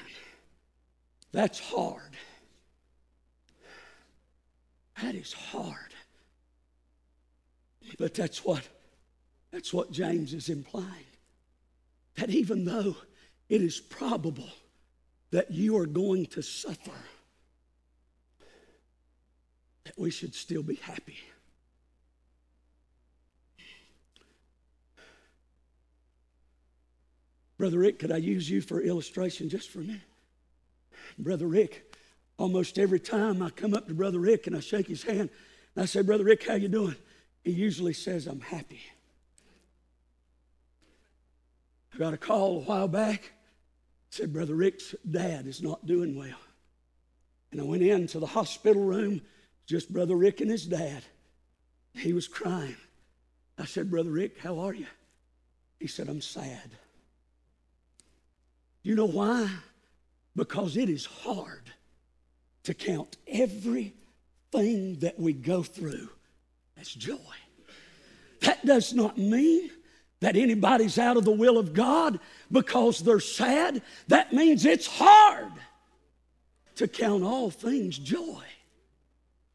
[1.34, 2.13] that's hard.
[5.14, 5.94] That is hard.
[8.00, 8.68] But that's what
[9.52, 11.06] that's what James is implying.
[12.16, 12.96] That even though
[13.48, 14.50] it is probable
[15.30, 16.92] that you are going to suffer,
[19.84, 21.20] that we should still be happy.
[27.60, 30.02] Brother Rick, could I use you for illustration just for a minute?
[31.20, 31.93] Brother Rick,
[32.44, 35.30] almost every time I come up to Brother Rick and I shake his hand
[35.76, 36.98] and I say, Brother Rick, how you doing?
[37.42, 38.82] He usually says, I'm happy.
[41.94, 43.32] I got a call a while back.
[44.10, 46.38] Said, Brother Rick's dad is not doing well.
[47.54, 49.22] And I went into the hospital room,
[49.66, 51.02] just Brother Rick and his dad.
[51.94, 52.76] He was crying.
[53.58, 54.88] I said, Brother Rick, how are you?
[55.80, 56.72] He said, I'm sad.
[58.84, 59.50] Do You know why?
[60.36, 61.72] Because it is hard
[62.64, 66.10] to count everything that we go through
[66.80, 67.18] as joy.
[68.42, 69.70] That does not mean
[70.20, 72.20] that anybody's out of the will of God
[72.52, 73.82] because they're sad.
[74.08, 75.52] That means it's hard
[76.76, 78.44] to count all things joy.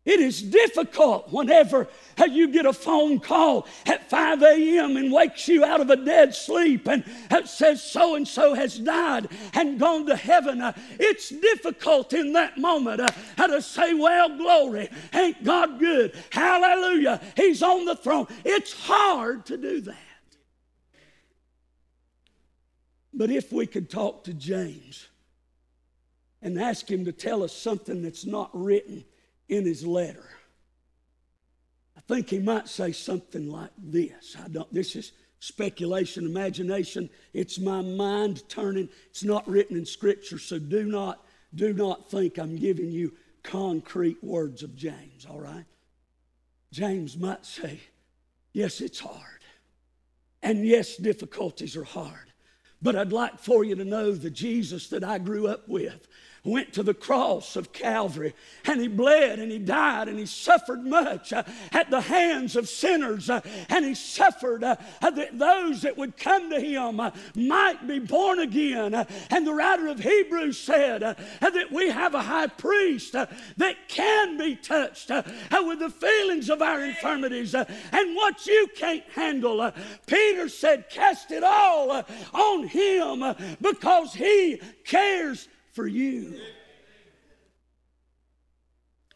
[0.08, 1.86] It is difficult whenever
[2.30, 4.96] you get a phone call at 5 a.m.
[4.96, 7.04] and wakes you out of a dead sleep and
[7.44, 10.62] says so and so has died and gone to heaven.
[10.98, 16.16] It's difficult in that moment uh, to say, Well, glory, ain't God good?
[16.32, 18.28] Hallelujah, He's on the throne.
[18.46, 19.96] It's hard to do that.
[23.12, 25.06] But if we could talk to James
[26.40, 29.04] and ask him to tell us something that's not written
[29.48, 30.28] in his letter.
[31.96, 34.37] I think he might say something like this.
[34.42, 37.11] I don't, this is speculation, imagination.
[37.32, 38.88] It's my mind turning.
[39.11, 44.22] It's not written in Scripture, so do not, do not think I'm giving you concrete
[44.22, 45.64] words of James, all right?
[46.70, 47.80] James might say,
[48.52, 49.24] yes, it's hard.
[50.42, 52.32] And yes, difficulties are hard.
[52.80, 56.06] But I'd like for you to know the Jesus that I grew up with
[56.44, 60.85] went to the cross of Calvary and he bled and he died and he suffered
[60.85, 65.83] much uh, at the hands of sinners uh, and he suffered uh, uh that those
[65.83, 68.94] that would come to him uh, might be born again.
[68.94, 74.37] Uh, and the writer of Hebrews said that we have a high priest that can
[74.37, 79.72] be touched with the feelings of our infirmities and what you can't handle.
[80.07, 86.40] Peter said, Cast it all on him because he cares for you.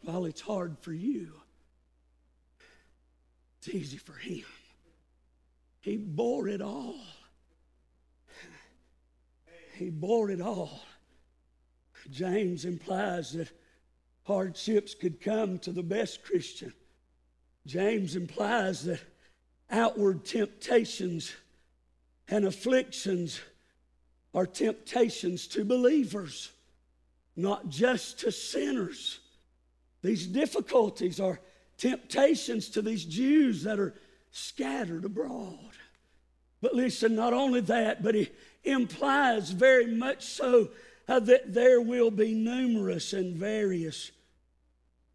[0.01, 1.31] While it's hard for you,
[3.57, 4.43] it's easy for him.
[5.81, 6.95] He bore it all.
[9.75, 10.81] He bore it all.
[12.09, 13.51] James implies that
[14.23, 16.73] hardships could come to the best Christian.
[17.65, 19.01] James implies that
[19.69, 21.33] outward temptations
[22.27, 23.39] and afflictions
[24.33, 26.51] are temptations to believers,
[27.35, 29.19] not just to sinners.
[30.01, 31.39] These difficulties are
[31.77, 33.93] temptations to these Jews that are
[34.31, 35.59] scattered abroad.
[36.61, 38.29] But listen, not only that, but he
[38.63, 40.69] implies very much so
[41.07, 44.11] uh, that there will be numerous and various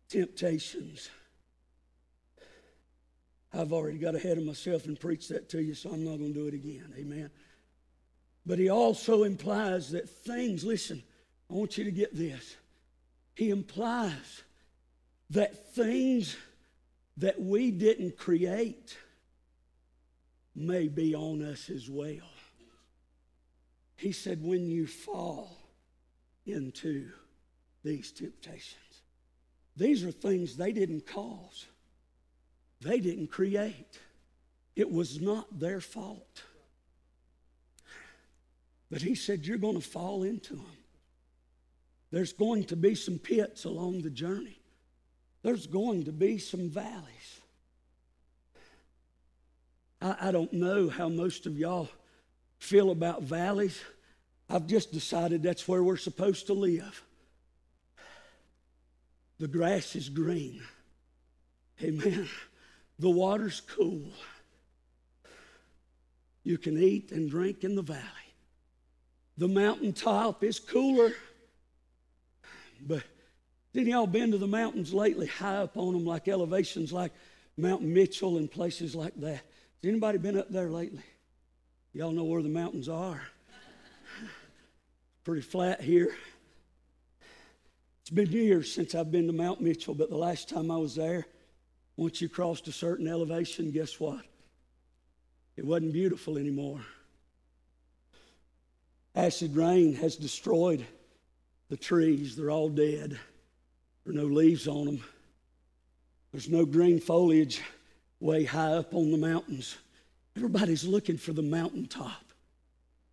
[0.09, 1.11] temptations.
[3.53, 6.35] I've already got ahead of myself and preached that to you, so I'm not going
[6.35, 6.93] to do it again.
[6.99, 7.31] Amen.
[8.49, 11.03] But he also implies that things, listen,
[11.51, 12.57] I want you to get this.
[13.35, 14.43] He implies
[15.29, 16.35] that things
[17.19, 18.97] that we didn't create
[20.57, 22.31] may be on us as well.
[23.97, 25.55] He said, when you fall
[26.47, 27.11] into
[27.85, 29.03] these temptations,
[29.77, 31.67] these are things they didn't cause,
[32.81, 34.01] they didn't create.
[34.75, 36.45] It was not their fault.
[38.91, 40.67] But he said, You're going to fall into them.
[42.11, 44.61] There's going to be some pits along the journey,
[45.43, 47.41] there's going to be some valleys.
[50.01, 51.89] I, I don't know how most of y'all
[52.59, 53.81] feel about valleys.
[54.51, 57.03] I've just decided that's where we're supposed to live.
[59.39, 60.63] The grass is green.
[61.83, 62.29] Amen.
[62.99, 64.11] The water's cool.
[66.43, 68.28] You can eat and drink in the valley.
[69.39, 71.13] The mountaintop is cooler.
[72.81, 73.05] But
[73.73, 77.13] didn't y'all been to the mountains lately, high up on them, like elevations like
[77.57, 79.45] Mount Mitchell and places like that?
[79.83, 81.05] Has anybody been up there lately?
[81.93, 83.23] Y'all know where the mountains are.
[85.23, 86.17] Pretty flat here.
[88.01, 90.97] It's been years since I've been to Mount Mitchell, but the last time I was
[90.97, 91.27] there,
[91.97, 94.25] once you crossed a certain elevation, guess what?
[95.57, 96.81] It wasn't beautiful anymore.
[99.19, 100.87] Acid rain has destroyed
[101.69, 102.37] the trees.
[102.37, 103.19] They're all dead.
[104.05, 105.05] There are no leaves on them.
[106.31, 107.61] There's no green foliage
[108.21, 109.77] way high up on the mountains.
[110.37, 112.27] Everybody's looking for the mountaintop,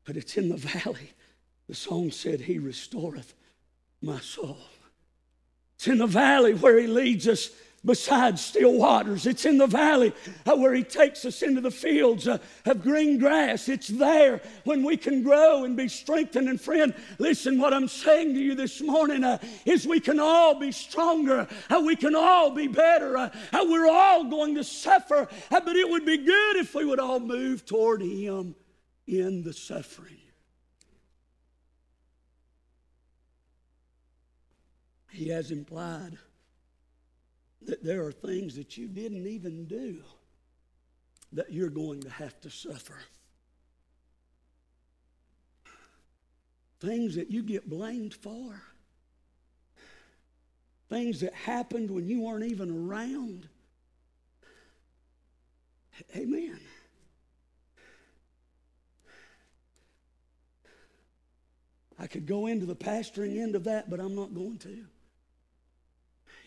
[0.05, 1.09] but it's in the valley.
[1.67, 3.33] The song said, He restoreth
[3.99, 4.59] my soul.
[5.73, 7.49] It's in the valley where He leads us
[7.85, 9.25] beside still waters.
[9.25, 10.13] It's in the valley
[10.45, 13.69] uh, where He takes us into the fields uh, of green grass.
[13.69, 16.49] It's there when we can grow and be strengthened.
[16.49, 20.59] And friend, listen, what I'm saying to you this morning uh, is we can all
[20.59, 21.47] be stronger.
[21.69, 23.31] We can all be better.
[23.53, 25.27] We're all going to suffer.
[25.49, 28.55] but it would be good if we would all move toward Him
[29.07, 30.17] in the suffering.
[35.11, 36.17] He has implied
[37.67, 40.01] that there are things that you didn't even do
[41.33, 42.97] that you're going to have to suffer.
[46.79, 48.61] Things that you get blamed for.
[50.89, 53.49] Things that happened when you weren't even around.
[56.15, 56.59] Amen.
[61.97, 64.85] I could go into the pastoring end of that, but I'm not going to.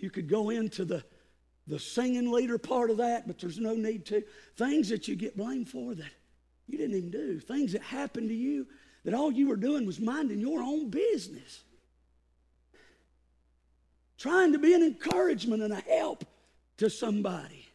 [0.03, 1.05] You could go into the,
[1.67, 4.23] the singing leader part of that, but there's no need to.
[4.57, 6.11] Things that you get blamed for that
[6.67, 7.41] you didn't even do.
[7.41, 8.67] Things that happened to you
[9.05, 11.65] that all you were doing was minding your own business.
[14.19, 16.25] Trying to be an encouragement and a help
[16.79, 17.67] to somebody.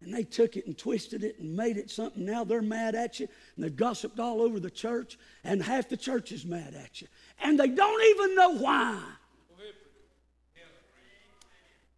[0.00, 2.24] And they took it and twisted it and made it something.
[2.24, 5.96] Now they're mad at you and they've gossiped all over the church, and half the
[5.96, 7.08] church is mad at you.
[7.40, 9.02] And they don't even know why.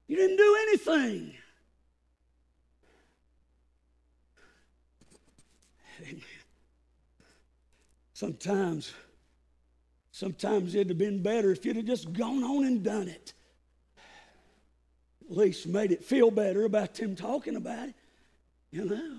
[0.09, 1.34] You didn't do anything.
[8.14, 8.92] Sometimes,
[10.11, 13.32] sometimes it'd have been better if you'd have just gone on and done it.
[15.30, 17.94] At least made it feel better about them talking about it,
[18.70, 19.18] you know.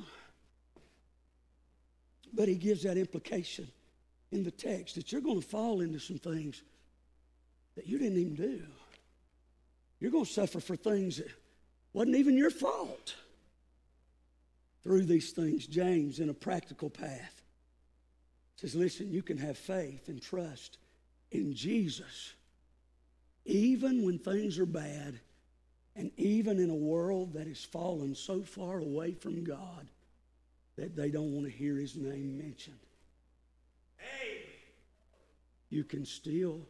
[2.34, 3.68] But he gives that implication
[4.32, 6.64] in the text that you're going to fall into some things
[7.76, 8.64] that you didn't even do.
[10.00, 11.32] You're going to suffer for things that
[11.94, 13.16] wasn't even your fault.
[14.84, 17.44] Through these things, James, in a practical path,
[18.56, 20.78] says, Listen, you can have faith and trust
[21.32, 22.34] in Jesus,
[23.46, 25.20] even when things are bad,
[25.96, 29.90] and even in a world that has fallen so far away from God
[30.78, 32.80] that they don't want to hear his name mentioned.
[33.98, 34.44] Hey.
[35.70, 36.62] You can still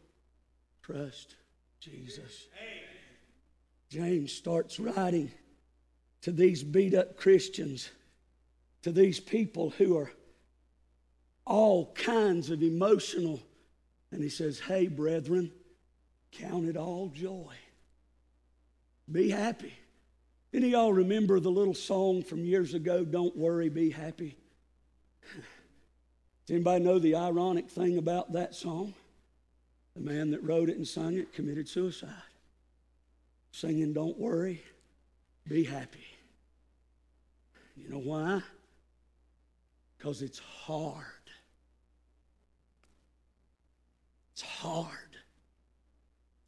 [0.82, 1.36] trust
[1.78, 2.48] Jesus.
[2.54, 2.89] Hey.
[3.90, 5.32] James starts writing
[6.22, 7.90] to these beat up Christians,
[8.82, 10.10] to these people who are
[11.44, 13.40] all kinds of emotional.
[14.12, 15.50] And he says, Hey, brethren,
[16.30, 17.52] count it all joy.
[19.10, 19.74] Be happy.
[20.54, 24.36] Any of y'all remember the little song from years ago, Don't Worry, Be Happy?
[26.46, 28.94] Does anybody know the ironic thing about that song?
[29.94, 32.29] The man that wrote it and sung it committed suicide
[33.52, 34.62] singing, Don't worry,
[35.48, 36.06] be happy.
[37.76, 38.42] You know why?
[39.96, 41.04] Because it's hard.
[44.32, 44.94] It's hard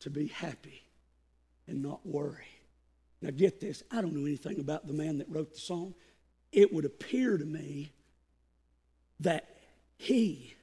[0.01, 0.83] to be happy
[1.67, 2.47] and not worry.
[3.21, 5.95] Now, get this I don't know anything about the man that wrote the song.
[6.51, 7.93] It would appear to me
[9.21, 9.49] that
[9.97, 10.55] he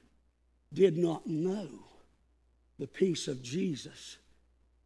[0.72, 1.68] did not know
[2.78, 4.18] the peace of Jesus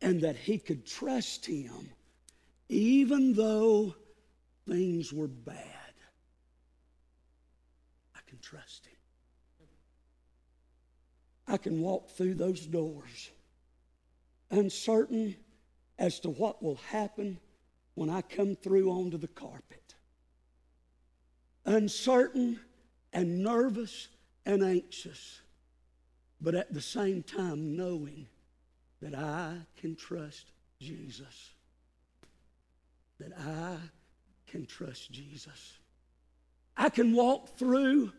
[0.04, 1.88] and that he could trust him
[2.68, 3.94] even though
[4.68, 5.56] things were bad.
[8.14, 9.66] I can trust him.
[11.48, 13.30] I can walk through those doors
[14.50, 15.36] uncertain
[15.98, 17.38] as to what will happen
[17.94, 19.94] when I come through onto the carpet.
[21.64, 22.60] Uncertain
[23.14, 24.08] and nervous
[24.44, 25.40] and anxious,
[26.42, 28.28] but at the same time knowing
[29.04, 30.46] that I can trust
[30.80, 31.50] Jesus.
[33.20, 33.76] That I
[34.46, 35.74] can trust Jesus.
[36.74, 38.12] I can walk through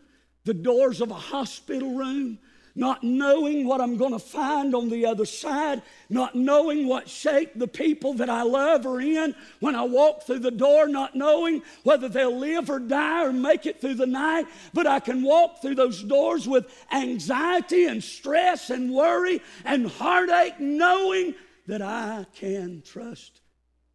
[0.43, 2.37] the doors of a hospital room
[2.75, 7.51] not knowing what I'm going to find on the other side, not knowing what shape
[7.55, 11.63] the people that I love are in when I walk through the door, not knowing
[11.83, 14.45] whether they'll live or die or make it through the night.
[14.73, 20.59] But I can walk through those doors with anxiety and stress and worry and heartache,
[20.59, 21.35] knowing
[21.67, 23.39] that I can trust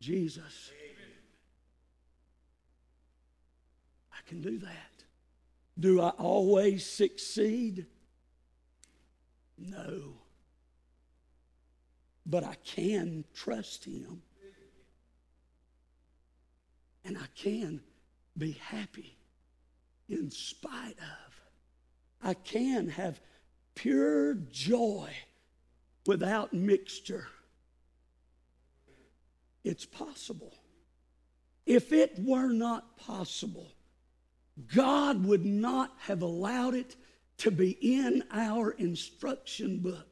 [0.01, 0.73] Jesus.
[4.11, 5.05] I can do that.
[5.79, 7.87] Do I always succeed?
[9.61, 10.15] No.
[12.27, 14.23] But I can trust Him.
[17.05, 17.81] And I can
[18.37, 19.17] be happy
[20.09, 21.41] in spite of.
[22.23, 23.21] I can have
[23.75, 25.11] pure joy
[26.07, 27.27] without mixture.
[29.63, 30.55] it's possible.
[31.67, 33.73] If it were not possible,
[34.75, 36.97] God would not have allowed it
[37.41, 40.07] to be in our instruction book.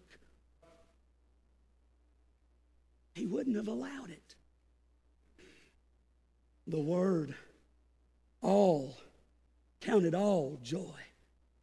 [3.15, 4.35] He wouldn't have allowed it.
[6.67, 7.35] The word
[8.41, 8.97] all,
[9.81, 10.95] counted all joy.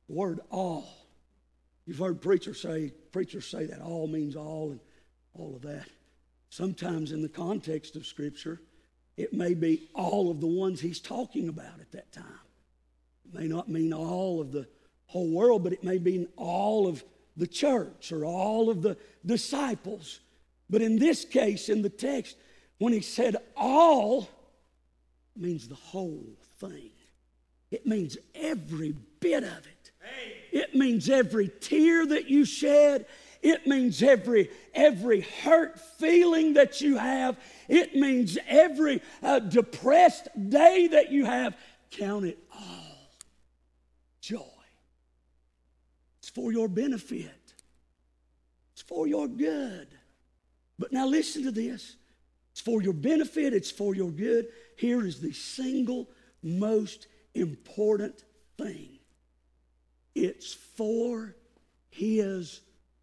[0.07, 1.07] The word all.
[1.87, 4.79] You've heard preachers say, preachers say that all means all and
[5.33, 5.87] all of that.
[6.49, 8.61] Sometimes in the context of Scripture,
[9.17, 12.39] it may be all of the ones he's talking about at that time.
[13.25, 14.67] It may not mean all of the
[15.07, 17.03] whole world, but it may mean all of
[17.37, 20.19] the church or all of the disciples.
[20.69, 22.37] But in this case, in the text,
[22.77, 24.29] when he said all,
[25.35, 26.91] it means the whole thing.
[27.71, 29.91] It means every bit of it.
[30.51, 33.05] It means every tear that you shed.
[33.41, 37.37] It means every every hurt feeling that you have.
[37.67, 41.57] It means every uh, depressed day that you have.
[41.91, 42.85] Count it all
[44.21, 44.54] joy.
[46.35, 47.31] For your benefit.
[48.73, 49.87] It's for your good.
[50.77, 51.95] But now listen to this.
[52.51, 54.47] It's for your benefit, it's for your good.
[54.77, 56.09] Here is the single
[56.43, 58.23] most important
[58.57, 58.99] thing
[60.13, 61.35] it's for
[61.89, 62.61] His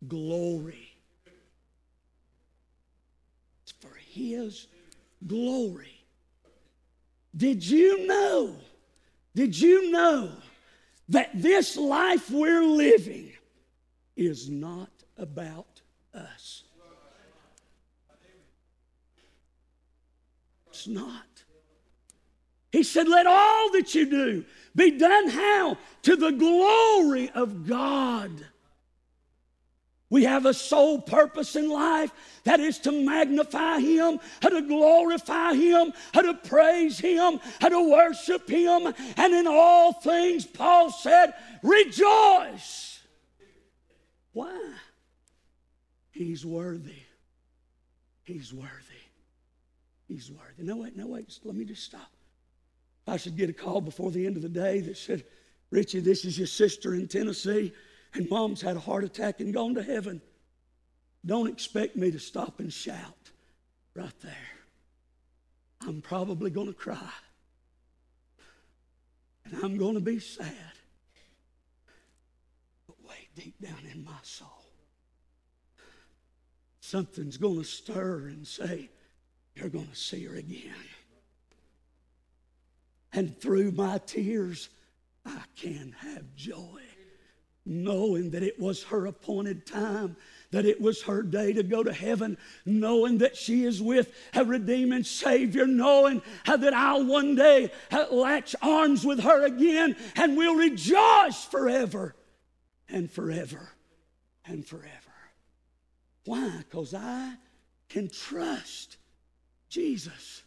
[0.08, 0.96] glory.
[3.62, 4.66] It's for His
[5.26, 6.04] glory.
[7.36, 8.56] Did you know?
[9.34, 10.30] Did you know
[11.12, 13.32] that this life we're living
[14.16, 15.80] is not about
[16.14, 16.64] us?
[20.68, 21.44] It's not.
[22.70, 24.44] He said, Let all that you do
[24.74, 25.76] be done how?
[26.02, 28.30] To the glory of God.
[30.12, 32.12] We have a sole purpose in life
[32.44, 37.90] that is to magnify Him, how to glorify Him, how to praise Him, how to
[37.90, 38.92] worship Him.
[39.16, 41.32] And in all things, Paul said,
[41.62, 43.00] rejoice.
[44.34, 44.74] Why?
[46.10, 47.04] He's worthy.
[48.22, 48.68] He's worthy.
[50.08, 50.62] He's worthy.
[50.62, 51.38] No, wait, no, wait.
[51.42, 52.12] Let me just stop.
[53.06, 55.24] I should get a call before the end of the day that said,
[55.70, 57.72] Richie, this is your sister in Tennessee,
[58.14, 60.20] and mom's had a heart attack and gone to heaven.
[61.24, 63.30] Don't expect me to stop and shout
[63.94, 64.32] right there.
[65.86, 67.12] I'm probably going to cry.
[69.44, 70.46] And I'm going to be sad.
[72.86, 74.48] But way deep down in my soul,
[76.80, 78.90] something's going to stir and say,
[79.54, 80.74] You're going to see her again.
[83.12, 84.68] And through my tears,
[85.26, 86.81] I can have joy,
[87.64, 90.16] knowing that it was her appointed time,
[90.50, 92.36] that it was her day to go to heaven,
[92.66, 98.54] knowing that she is with a redeeming Savior, knowing that I'll one day uh, latch
[98.60, 102.14] arms with her again and we'll rejoice forever
[102.88, 103.70] and forever
[104.44, 104.88] and forever.
[106.24, 106.58] Why?
[106.58, 107.34] Because I
[107.88, 108.96] can trust
[109.68, 110.42] Jesus.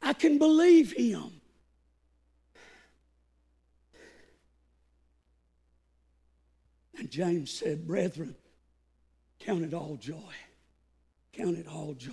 [0.00, 1.41] I can believe Him.
[6.98, 8.34] And James said, Brethren,
[9.38, 10.34] count it all joy.
[11.32, 12.12] Count it all joy.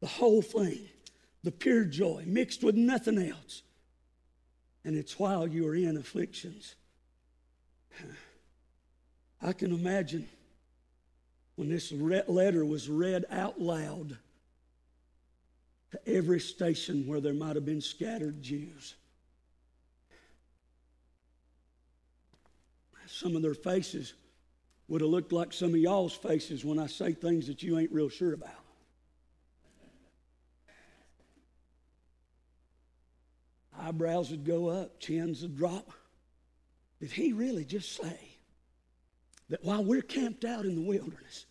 [0.00, 0.88] The whole thing,
[1.42, 3.62] the pure joy, mixed with nothing else.
[4.84, 6.74] And it's while you are in afflictions.
[9.42, 10.28] I can imagine
[11.56, 14.16] when this letter was read out loud
[15.90, 18.96] to every station where there might have been scattered Jews.
[23.14, 24.14] Some of their faces
[24.88, 27.92] would have looked like some of y'all's faces when I say things that you ain't
[27.92, 28.50] real sure about.
[33.78, 35.90] Eyebrows would go up, chins would drop.
[37.00, 38.18] Did he really just say
[39.48, 41.46] that while we're camped out in the wilderness,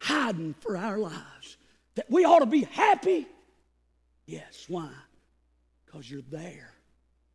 [0.00, 1.56] hiding for our lives,
[1.94, 3.26] that we ought to be happy?
[4.26, 4.66] Yes.
[4.68, 4.90] Why?
[5.84, 6.74] Because you're there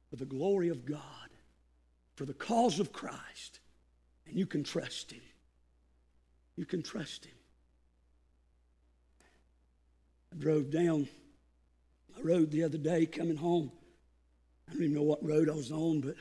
[0.09, 1.01] for the glory of God,
[2.15, 3.60] for the cause of Christ.
[4.31, 5.21] And you can trust Him.
[6.55, 7.33] You can trust Him.
[10.31, 11.09] I drove down
[12.17, 13.73] a road the other day coming home.
[14.69, 16.15] I don't even know what road I was on, but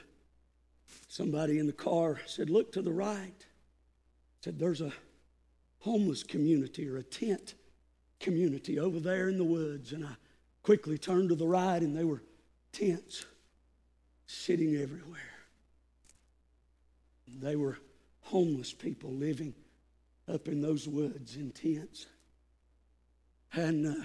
[1.06, 3.46] somebody in the car said, Look to the right.
[4.40, 4.92] Said, There's a
[5.78, 7.54] homeless community or a tent
[8.18, 9.92] community over there in the woods.
[9.92, 10.16] And I
[10.64, 12.24] quickly turned to the right, and they were
[12.72, 13.24] tents
[14.26, 15.20] sitting everywhere.
[17.38, 17.78] They were
[18.30, 19.54] homeless people living
[20.32, 22.06] up in those woods in tents.
[23.52, 24.04] And uh,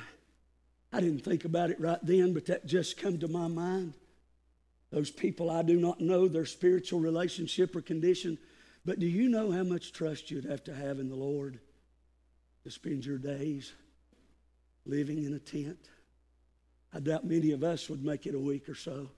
[0.91, 3.93] I didn't think about it right then, but that just come to my mind.
[4.91, 8.37] Those people I do not know their spiritual relationship or condition,
[8.83, 11.59] but do you know how much trust you'd have to have in the Lord
[12.63, 13.73] to spend your days
[14.85, 15.89] living in a tent?
[16.93, 19.09] I doubt many of us would make it a week or so.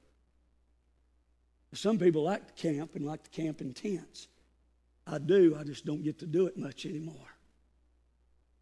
[1.73, 4.27] Some people like to camp and like to camp in tents.
[5.09, 7.15] I do, I just don't get to do it much anymore.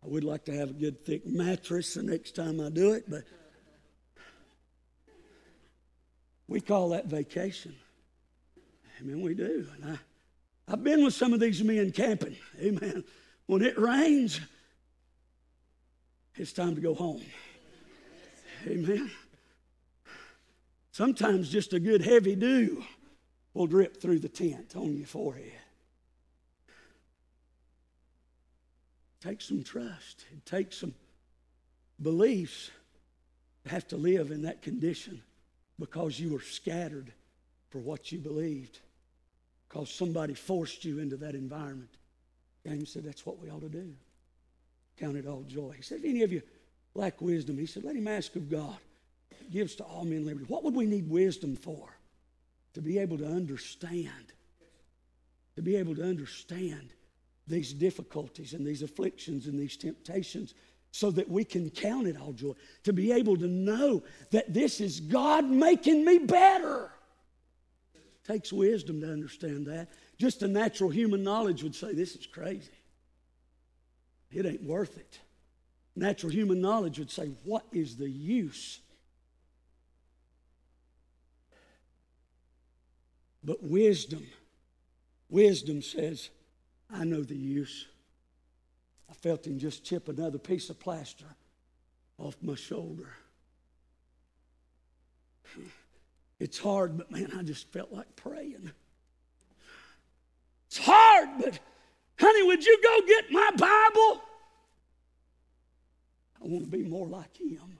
[0.03, 3.09] I would like to have a good thick mattress the next time I do it,
[3.09, 3.23] but
[6.47, 7.75] we call that vacation.
[9.01, 9.67] Amen, we do.
[9.75, 12.35] And I, I've been with some of these men camping.
[12.61, 13.03] Amen.
[13.47, 14.39] When it rains,
[16.35, 17.23] it's time to go home.
[18.67, 19.09] Amen.
[20.91, 22.83] Sometimes just a good heavy dew
[23.53, 25.51] will drip through the tent on your forehead.
[29.14, 30.26] It takes some trust.
[30.32, 30.93] It takes some
[32.01, 32.69] beliefs
[33.63, 35.21] to have to live in that condition
[35.80, 37.11] because you were scattered
[37.69, 38.80] for what you believed.
[39.67, 41.89] Because somebody forced you into that environment.
[42.65, 43.93] James said that's what we ought to do.
[44.99, 45.73] Count it all joy.
[45.76, 46.41] He said, if any of you
[46.93, 48.78] lack wisdom, he said, let him ask of God.
[49.41, 50.45] He gives to all men liberty.
[50.47, 51.89] What would we need wisdom for?
[52.76, 54.34] To be able to understand.
[55.55, 56.93] To be able to understand
[57.47, 60.53] these difficulties and these afflictions and these temptations
[60.91, 62.53] so that we can count it all joy.
[62.83, 66.91] To be able to know that this is God making me better.
[67.93, 69.89] It takes wisdom to understand that.
[70.17, 72.71] Just a natural human knowledge would say, This is crazy.
[74.31, 75.19] It ain't worth it.
[75.95, 78.79] Natural human knowledge would say, What is the use?
[83.43, 84.25] But wisdom,
[85.29, 86.29] wisdom says,
[86.95, 87.87] I know the use.
[89.09, 91.25] I felt him just chip another piece of plaster
[92.17, 93.09] off my shoulder.
[96.39, 98.71] It's hard, but man, I just felt like praying.
[100.67, 101.59] It's hard, but
[102.19, 104.21] honey, would you go get my Bible?
[106.41, 107.77] I want to be more like him.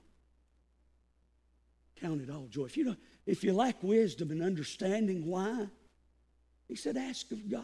[2.00, 2.64] Count it all joy.
[2.64, 5.66] If you, know, if you lack wisdom and understanding why,
[6.68, 7.62] he said, ask of God.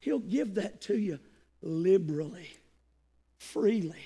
[0.00, 1.18] He'll give that to you
[1.62, 2.50] liberally,
[3.38, 4.04] freely,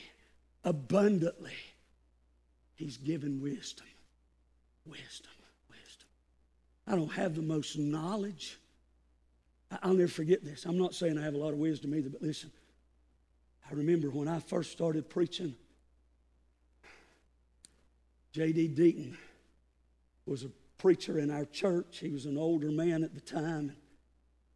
[0.64, 1.54] abundantly.
[2.74, 3.86] He's given wisdom.
[4.84, 5.32] Wisdom,
[5.70, 6.08] wisdom.
[6.86, 8.58] I don't have the most knowledge.
[9.82, 10.66] I'll never forget this.
[10.66, 12.50] I'm not saying I have a lot of wisdom either, but listen.
[13.70, 15.54] I remember when I first started preaching,
[18.32, 18.68] J.D.
[18.76, 19.16] Deaton
[20.26, 21.98] was a preacher in our church.
[21.98, 23.74] He was an older man at the time.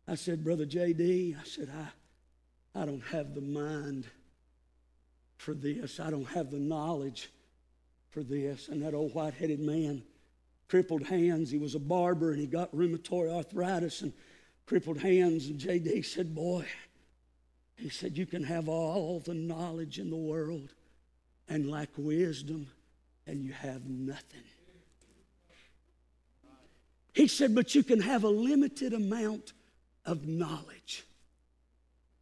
[0.08, 1.70] I said, Brother J.D., I said,
[2.74, 4.06] I, I don't have the mind
[5.36, 6.00] for this.
[6.00, 7.30] I don't have the knowledge
[8.08, 8.68] for this.
[8.68, 10.02] And that old white headed man,
[10.66, 14.14] crippled hands, he was a barber and he got rheumatoid arthritis and
[14.64, 15.48] crippled hands.
[15.48, 16.00] And J.D.
[16.00, 16.64] said, Boy,
[17.76, 20.72] he said, You can have all the knowledge in the world
[21.50, 22.68] and lack wisdom,
[23.26, 24.44] and you have nothing.
[27.12, 29.52] He said, But you can have a limited amount
[30.08, 31.04] of knowledge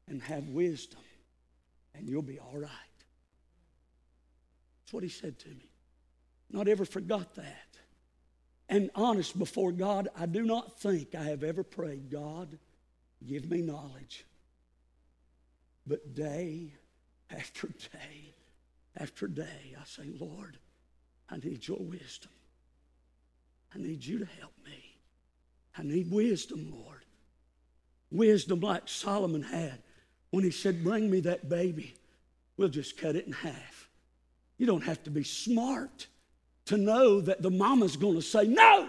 [0.09, 1.01] and have wisdom,
[1.95, 2.71] and you'll be all right.
[4.83, 5.71] That's what he said to me.
[6.51, 7.79] Not ever forgot that.
[8.69, 12.59] And honest before God, I do not think I have ever prayed, God,
[13.25, 14.25] give me knowledge.
[15.87, 16.75] But day
[17.31, 18.35] after day
[18.97, 20.59] after day, I say, Lord,
[21.31, 22.33] I need your wisdom.
[23.73, 24.99] I need you to help me.
[25.79, 27.06] I need wisdom, Lord.
[28.11, 29.83] Wisdom like Solomon had
[30.31, 31.95] when he said, Bring me that baby.
[32.57, 33.89] We'll just cut it in half.
[34.59, 36.07] You don't have to be smart
[36.67, 38.89] to know that the mama's going to say no.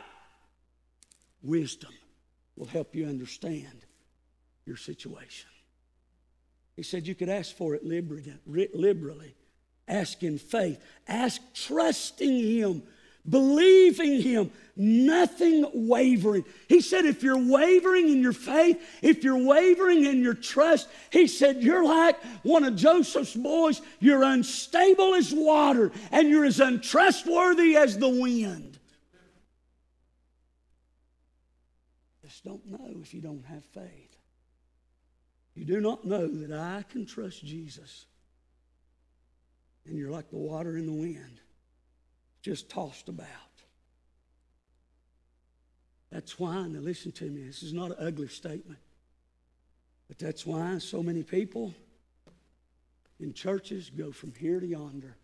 [1.44, 1.94] Wisdom
[2.56, 3.86] will help you understand
[4.66, 5.50] your situation.
[6.76, 9.36] He said you could ask for it liberally,
[9.88, 12.84] ask in faith, ask trusting Him
[13.30, 16.46] believing Him, nothing wavering.
[16.68, 21.28] He said, if you're wavering in your faith, if you're wavering in your trust, He
[21.28, 23.82] said, you're like one of Joseph's boys.
[24.00, 28.80] You're unstable as water, and you're as untrustworthy as the wind.
[32.24, 34.18] Just don't know if you don't have faith.
[35.56, 38.06] You do not know that I can trust Jesus.
[39.86, 41.40] And you're like the water in the wind
[42.42, 43.28] just tossed about.
[46.12, 48.80] That's why, now listen to me, this is not an ugly statement,
[50.08, 51.74] but that's why so many people
[53.20, 55.18] in churches go from here to yonder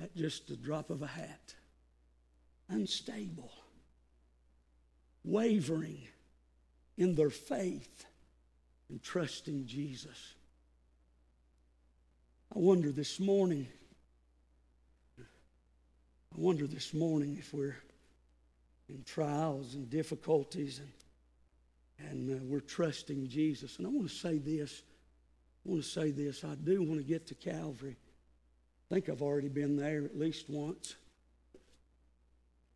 [0.00, 1.54] at just the drop of a hat.
[2.68, 3.52] Unstable,
[5.24, 6.06] wavering
[6.96, 8.04] in their faith
[8.88, 10.34] and trusting Jesus.
[12.54, 13.66] I wonder this morning,
[16.32, 17.76] I wonder this morning if we're
[18.88, 20.80] in trials and difficulties
[21.98, 23.76] and, and uh, we're trusting Jesus.
[23.76, 24.82] And I want to say this.
[25.66, 26.42] I want to say this.
[26.42, 27.96] I do want to get to Calvary.
[28.90, 30.94] I think I've already been there at least once.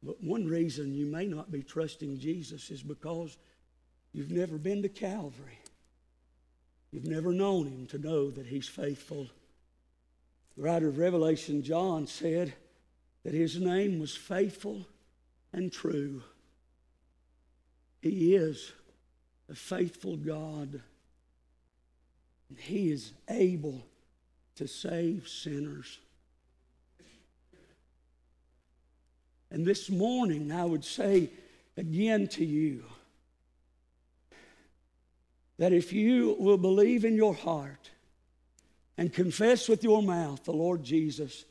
[0.02, 3.38] But one reason you may not be trusting Jesus is because
[4.12, 5.58] you've never been to Calvary.
[6.90, 9.28] You've never known him to know that he's faithful.
[10.58, 12.52] The writer of Revelation, John, said
[13.26, 14.86] that his name was faithful
[15.52, 16.22] and true.
[18.00, 18.72] He is
[19.50, 20.80] a faithful God.
[22.56, 23.84] He is able
[24.54, 25.98] to save sinners.
[29.50, 31.30] And this morning, I would say
[31.76, 32.84] again to you
[35.58, 37.90] that if you will believe in your heart
[38.96, 41.44] and confess with your mouth the Lord Jesus,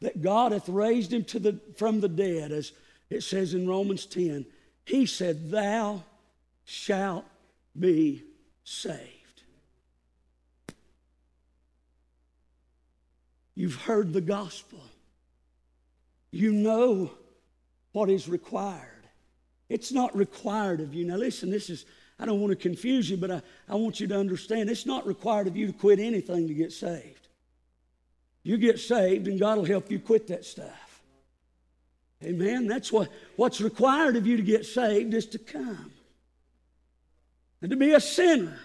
[0.00, 2.72] that God hath raised him the, from the dead, as
[3.10, 4.46] it says in Romans 10,
[4.84, 6.02] he said, Thou
[6.64, 7.24] shalt
[7.78, 8.22] be
[8.64, 9.00] saved.
[13.54, 14.80] You've heard the gospel.
[16.30, 17.12] You know
[17.92, 19.06] what is required.
[19.68, 21.04] It's not required of you.
[21.04, 21.86] Now, listen, this is,
[22.18, 25.06] I don't want to confuse you, but I, I want you to understand it's not
[25.06, 27.23] required of you to quit anything to get saved.
[28.44, 31.02] You get saved, and God will help you quit that stuff.
[32.22, 32.66] Amen.
[32.66, 35.90] That's what, what's required of you to get saved is to come
[37.60, 38.58] and to be a sinner.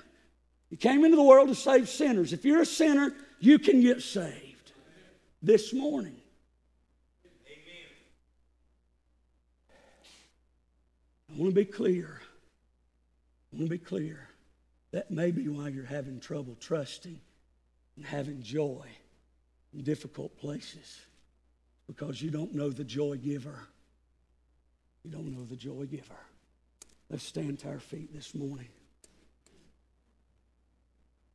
[0.70, 2.34] You came into the world to save sinners.
[2.34, 4.74] If you're a sinner, you can get saved
[5.42, 6.18] this morning.
[7.48, 7.88] Amen.
[11.34, 12.22] I want to be clear.
[13.52, 14.28] I want to be clear.
[14.92, 17.20] That may be why you're having trouble trusting
[17.96, 18.86] and having joy
[19.76, 21.02] difficult places
[21.88, 23.60] because you don't know the joy giver.
[25.04, 26.20] You don't know the joy giver.
[27.10, 28.68] Let's stand to our feet this morning.